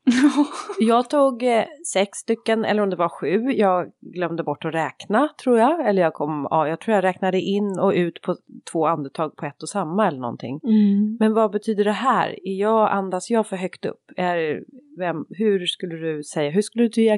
[0.79, 3.51] Jag tog eh, sex stycken, eller om det var sju.
[3.53, 5.89] Jag glömde bort att räkna, tror jag.
[5.89, 8.37] Eller jag kom, ja, jag tror jag räknade in och ut på
[8.73, 10.61] två andetag på ett och samma eller någonting.
[10.65, 11.17] Mm.
[11.21, 12.29] Men vad betyder det här?
[12.49, 14.01] Är jag, andas jag för högt upp?
[14.17, 14.61] Är,
[14.99, 17.15] vem, hur skulle du säga, hur skulle du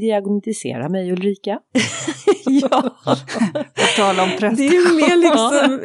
[0.00, 1.60] diagnostisera mig Ulrika?
[2.46, 2.82] ja,
[3.74, 5.80] På tal om det är mer liksom...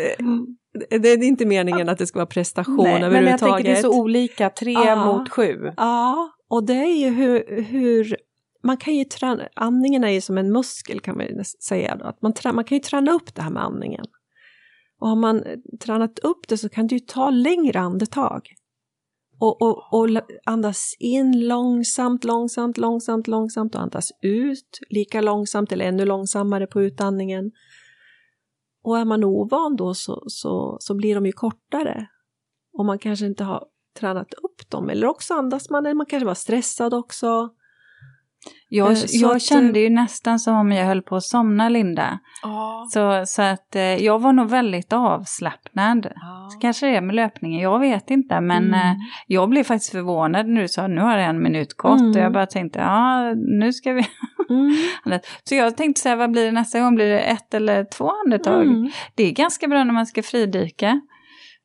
[0.89, 3.55] Det är inte meningen att det ska vara prestation Nej, men jag överhuvudtaget.
[3.55, 5.05] tänker det är så olika, tre Ja.
[5.05, 5.71] mot sju.
[5.77, 8.17] Ja, och det är ju hur, hur
[8.63, 12.21] man kan ju träna, andningen är ju som en muskel kan man säga då, att
[12.21, 14.05] man, trä, man kan ju träna upp det här med andningen.
[14.99, 15.43] Och har man
[15.79, 18.41] tränat upp det så kan du ju ta längre andetag.
[19.39, 20.09] Och, och, och
[20.45, 26.81] andas in långsamt, långsamt, långsamt, långsamt och andas ut lika långsamt eller ännu långsammare på
[26.81, 27.51] utandningen.
[28.83, 32.07] Och är man ovan då så, så, så blir de ju kortare.
[32.77, 33.65] Och man kanske inte har
[33.99, 34.89] tränat upp dem.
[34.89, 37.49] Eller också andas man, eller man kanske var stressad också.
[38.69, 41.23] Jag, Eh, så jag att, kände eh, ju nästan som om jag höll på att
[41.23, 42.19] somna, Linda.
[42.93, 46.07] Så, så att eh, jag var nog väldigt avslappnad.
[46.53, 48.41] Så kanske det är med löpningen, jag vet inte.
[48.41, 48.73] Men Mm.
[48.73, 48.95] eh,
[49.27, 51.99] jag blev faktiskt förvånad när du sa nu har det en minut gått.
[51.99, 52.11] Mm.
[52.11, 54.05] Och jag bara tänkte, ja nu ska vi...
[54.49, 55.19] Mm.
[55.43, 56.95] Så jag tänkte säga, vad blir det nästa gång?
[56.95, 58.61] Blir det ett eller två andetag?
[58.61, 58.89] Mm.
[59.15, 61.01] Det är ganska bra när man ska fridyka.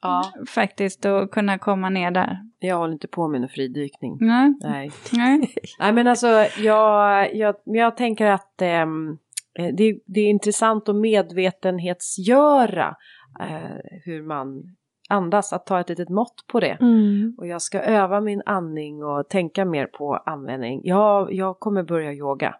[0.02, 0.32] Ja.
[0.48, 2.38] Faktiskt, och kunna komma ner där.
[2.58, 4.18] Jag håller inte på med någon fridykning.
[4.20, 4.90] Nej, Nej.
[5.12, 5.54] nej.
[5.78, 6.26] Nej men alltså
[6.58, 9.18] jag, jag, jag tänker att ehm,
[9.58, 12.96] eh, det, det är intressant att medvetenhetsgöra
[13.40, 14.76] eh, hur man
[15.10, 16.78] andas, att ta ett litet mått på det.
[16.80, 17.34] Mm.
[17.38, 20.80] Och jag ska öva min andning och tänka mer på användning.
[20.84, 22.54] Jag, jag kommer börja yoga.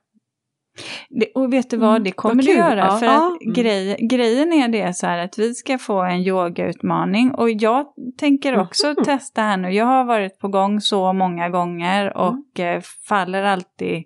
[1.08, 2.78] Det, och vet du vad, Mm, det kommer du göra.
[2.78, 2.96] Ja.
[2.98, 3.26] För Ja.
[3.48, 7.30] att grej, grejen är det så här att vi ska få en yogautmaning.
[7.34, 7.86] Och jag
[8.18, 9.04] tänker också Mhm.
[9.04, 9.70] testa här nu.
[9.70, 13.96] Jag har varit på gång så många gånger och eh, faller alltid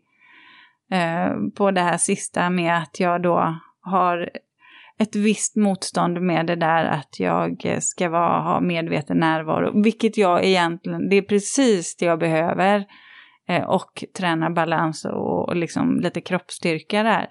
[0.93, 4.31] eh, på det här sista med att jag då har
[4.99, 9.83] ett visst motstånd med det där att jag ska vara, ha medveten närvaro.
[9.83, 12.85] Vilket jag egentligen, det är precis det jag behöver.
[13.49, 17.29] Eh, och träna balans och, och liksom lite kroppsstyrka där.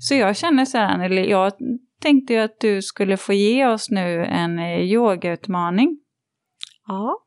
[0.00, 1.52] Så jag känner så här, eller jag
[2.00, 5.98] tänkte ju att du skulle få ge oss nu en eh, yogautmaning.
[6.86, 7.18] Ja,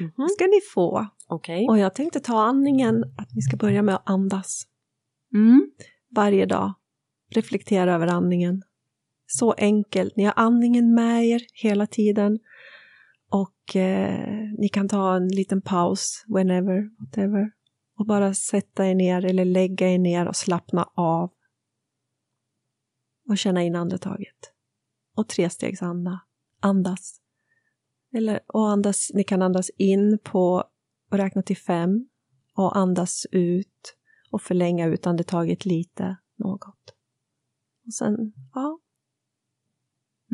[0.00, 0.12] Mhm.
[0.16, 1.06] det ska ni få.
[1.28, 1.66] Okej.
[1.68, 4.62] Och jag tänkte ta andningen, att ni ska börja med att andas
[5.34, 5.66] Mm.
[6.16, 6.74] varje dag.
[7.34, 8.62] Reflektera över andningen.
[9.26, 10.16] Så enkelt.
[10.16, 12.38] Ni har andningen med er hela tiden.
[13.34, 17.50] Och eh, ni kan ta en liten paus, whenever, whatever.
[17.98, 21.30] Och bara sätta er ner eller lägga er ner och slappna av.
[23.28, 24.52] Och känna in andetaget.
[25.16, 26.20] Och trestegsanda.
[26.60, 27.20] Andas.
[28.16, 30.64] Eller, och andas, ni kan andas in på
[31.10, 32.08] och räkna till fem.
[32.56, 33.96] Och andas ut
[34.30, 36.94] och förlänga ut andetaget lite, något.
[37.86, 38.78] Och sen, ja,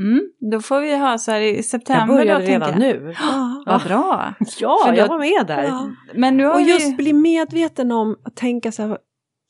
[0.01, 0.21] Mm,
[0.51, 2.79] då får vi ha så här i Jag september började då, redan jag.
[2.79, 3.15] nu.
[3.21, 3.63] Ja.
[3.67, 4.35] Vad bra.
[4.61, 5.63] Ja, För då- jag var med där.
[5.63, 5.91] Ja.
[6.15, 6.71] Men nu har Och vi...
[6.71, 8.99] just bli medveten om att tänka så här,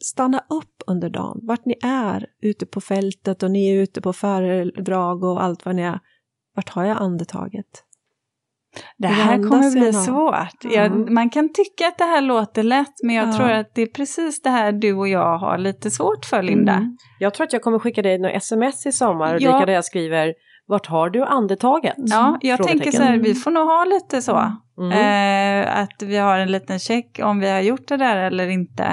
[0.05, 4.13] stanna upp under dagen, vart ni är ute på fältet och ni är ute på
[4.13, 5.99] föredrag och allt vad ni är.
[6.57, 7.85] Vart har jag andetaget?
[8.99, 10.73] Det här kommer bli svårt.
[10.75, 11.15] Jag, Mm.
[11.15, 13.33] man kan tycka att det här låter lätt, men jag Ja.
[13.33, 16.73] tror att det är precis det här du och jag har lite svårt för, Linda.
[16.73, 16.97] Mm.
[17.19, 19.35] Jag tror att jag kommer skicka dig något sms i sommar, Ja.
[19.51, 20.35] Ulrika, där jag skriver
[20.67, 21.95] Vart har du andetaget?
[21.97, 24.53] Ja, jag tänker så här, vi får nog ha lite så.
[24.81, 24.93] Mm.
[25.63, 28.85] Eh, att vi har en liten check om vi har gjort det där eller inte.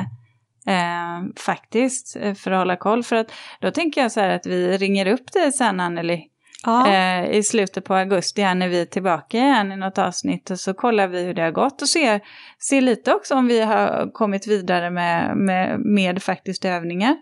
[0.67, 3.03] Eh, faktiskt, eh, för att hålla koll.
[3.03, 6.23] För att då tänker jag så här att vi ringer upp dig sen Anneli.
[6.65, 6.87] Ja.
[6.87, 10.49] Eh, I slutet på augusti här när vi är tillbaka igen i något avsnitt.
[10.51, 12.21] Och så kollar vi hur det har gått och ser,
[12.69, 17.17] ser lite också om vi har kommit vidare med, med, med faktiskt övningar.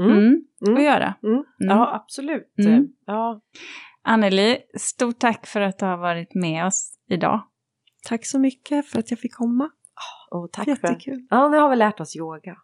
[0.00, 0.10] Mm.
[0.18, 0.44] Mm.
[0.66, 0.76] Mm.
[0.76, 1.14] Att göra.
[1.22, 1.34] Mm.
[1.34, 1.44] Mm.
[1.58, 2.54] Ja, absolut.
[2.58, 2.86] Mm.
[3.06, 3.40] Ja.
[4.02, 7.42] Anneli, stort tack för att du har varit med oss idag.
[8.08, 9.70] Tack så mycket för att jag fick komma.
[10.30, 11.26] Och tack för Jättekul.
[11.30, 12.56] Ja, nu har vi lärt oss yoga.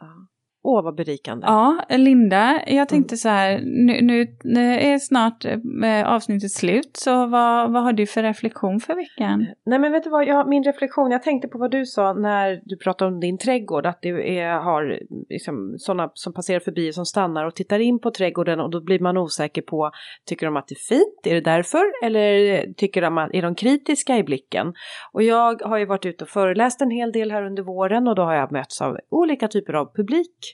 [0.00, 0.28] Ja.
[0.66, 1.46] Åh, vad berikande.
[1.46, 7.26] Ja, Linda, jag tänkte så här, nu, nu, nu är snart eh, avsnittet slut, så
[7.26, 9.46] vad, vad har du för reflektion för veckan?
[9.66, 12.60] Nej men vet du vad, jag, min reflektion, jag tänkte på vad du sa när
[12.64, 17.06] du pratade om din trädgård, att du är, har liksom, sådana som passerar förbi som
[17.06, 19.90] stannar och tittar in på trädgården och då blir man osäker på,
[20.26, 22.04] tycker de att det är fint, är det därför?
[22.04, 24.74] Eller tycker de att, är de kritiska i blicken?
[25.12, 28.14] Och jag har ju varit ute och föreläst en hel del här under våren och
[28.14, 30.53] då har jag mötts av olika typer av publik.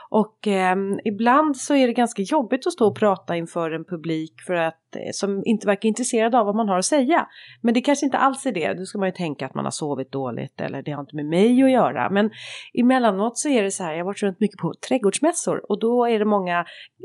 [0.13, 4.33] Och eh, ibland så är det ganska jobbigt att stå och prata inför en publik
[4.47, 7.27] för att, eh, som inte verkar intresserad av vad man har att säga.
[7.61, 8.73] Men det kanske inte alls är det.
[8.73, 11.25] Då ska man ju tänka att man har sovit dåligt eller det har inte med
[11.25, 12.09] mig att göra.
[12.09, 12.29] Men
[12.73, 16.05] emellanåt så är det så här, jag har varit runt mycket på trädgårdsmässor och då
[16.05, 16.59] är det många,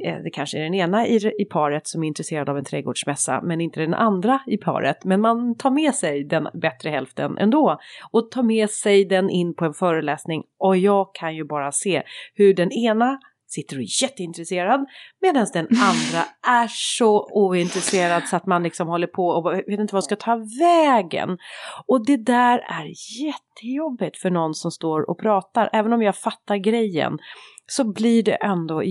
[0.05, 3.41] eh, det kanske är den ena i, i paret som är intresserad av en trädgårdsmässa
[3.43, 5.05] men inte den andra i paret.
[5.05, 7.79] Men man tar med sig den bättre hälften ändå
[8.11, 12.03] och tar med sig den in på en föreläsning och jag kan ju bara se
[12.35, 13.19] hur den ena ena
[13.49, 14.87] sitter och är jätteintresserad
[15.23, 19.95] medan den andra är så ointresserad så att man liksom håller på och vet inte
[19.95, 21.39] vad man ska ta vägen.
[21.87, 22.93] Och det där är
[23.25, 25.71] jättejobbigt för någon som står och pratar.
[25.73, 27.19] Även om jag fattar grejen
[27.67, 28.83] så blir det ändå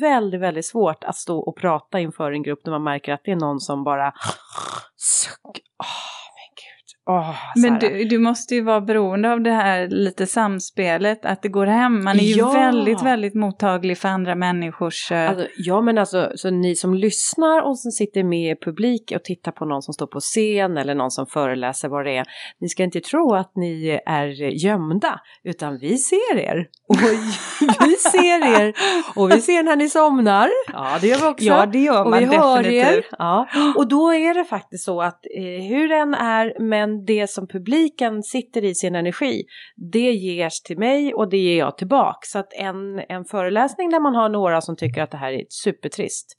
[0.00, 3.30] väldigt, väldigt svårt att stå och prata inför en grupp när man märker att det
[3.30, 4.12] är någon som bara
[4.96, 5.60] suck.
[5.78, 6.27] oh,
[7.54, 11.48] så Men du, du måste ju vara beroende av det här lite samspelet, att det
[11.48, 12.04] går hem.
[12.04, 12.52] Man är ju Ja.
[12.52, 15.12] väldigt, väldigt mottaglig för andra människors...
[15.12, 19.12] eh, Alltså, ja men alltså, så ni som lyssnar och som sitter med i publik
[19.16, 22.26] och tittar på någon som står på scen eller någon som föreläser vad det är.
[22.60, 24.26] Ni ska inte tro att ni är
[24.64, 26.66] gömda, utan vi ser er.
[26.88, 26.96] Och
[27.88, 28.74] vi ser er.
[29.16, 30.48] Och vi ser när ni somnar.
[30.72, 31.44] Ja, det gör vi också.
[31.44, 32.84] ja, det gör och man vi hör er.
[32.84, 33.14] definitivt.
[33.18, 33.46] Ja.
[33.76, 38.22] Och då är det faktiskt så att eh, hur den är, men det som publiken
[38.22, 39.42] sitter i sin energi,
[39.92, 42.18] det ges till mig och det ger jag tillbaka.
[42.22, 45.42] Så att en, en föreläsning där man har några som tycker att det här är
[45.48, 46.36] supertrist,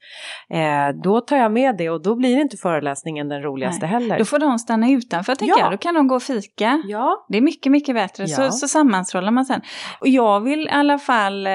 [0.53, 4.17] eh, då tar jag med det och då blir inte föreläsningen den roligaste heller.
[4.19, 5.63] Då får de stanna utanför, tänker Ja.
[5.63, 5.71] jag.
[5.71, 6.81] Då kan de gå och fika.
[6.87, 8.27] Ja, Det är mycket, mycket bättre.
[8.27, 8.51] Så, Ja.
[8.51, 9.61] så sammanstrålar man sen.
[10.01, 11.53] Och jag vill i alla fall, eh,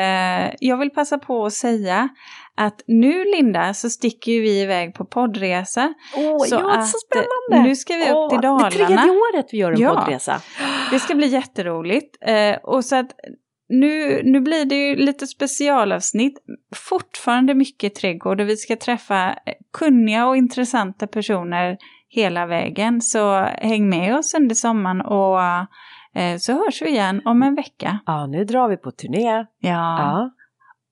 [0.61, 2.09] jag vill passa på att säga
[2.57, 5.95] att nu Linda så sticker ju vi iväg på poddresa.
[6.17, 7.69] Åh, Så ja att, så eh, spännande!
[7.69, 9.13] nu ska vi upp till Åh, Det är tredje Dalarna.
[9.13, 9.95] året vi gör en Ja.
[10.01, 10.41] poddresa.
[10.91, 12.17] Det ska bli jätteroligt.
[12.27, 13.11] Eh, och så att
[13.69, 16.39] nu, nu blir det ju lite specialavsnitt.
[16.77, 19.35] Fortfarande mycket trädgård och vi ska träffa
[19.79, 21.77] kunniga och intressanta personer
[22.09, 23.01] hela vägen.
[23.01, 25.41] Så häng med oss under sommaren och
[26.21, 27.99] eh, så hörs vi igen om en vecka.
[28.07, 29.31] Ja, nu drar vi på turné.
[29.31, 29.47] Ja.
[29.61, 30.31] Ja.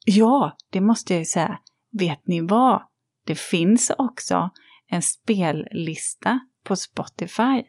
[0.04, 1.58] Ja, det måste jag ju säga.
[1.98, 2.82] Vet ni vad?
[3.26, 4.50] Det finns också
[4.90, 7.62] en spellista på Spotify.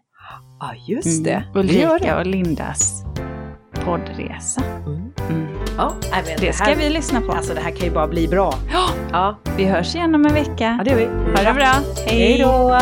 [0.60, 1.44] Ja, just det.
[1.56, 1.68] Mm.
[1.68, 2.20] Vi gör Ulrika det.
[2.20, 3.04] och Lindas
[3.86, 4.62] poddresa.
[4.66, 5.12] Mm.
[5.30, 5.48] Mm.
[5.78, 7.32] Ja, men Det ska här, vi lyssna på.
[7.32, 8.54] Alltså det här kan ju bara bli bra.
[8.72, 10.76] Ja, Ja, vi hörs igen om en vecka.
[10.78, 11.06] ja det gör vi.
[11.06, 11.74] Ha det bra.
[12.08, 12.80] Hej då!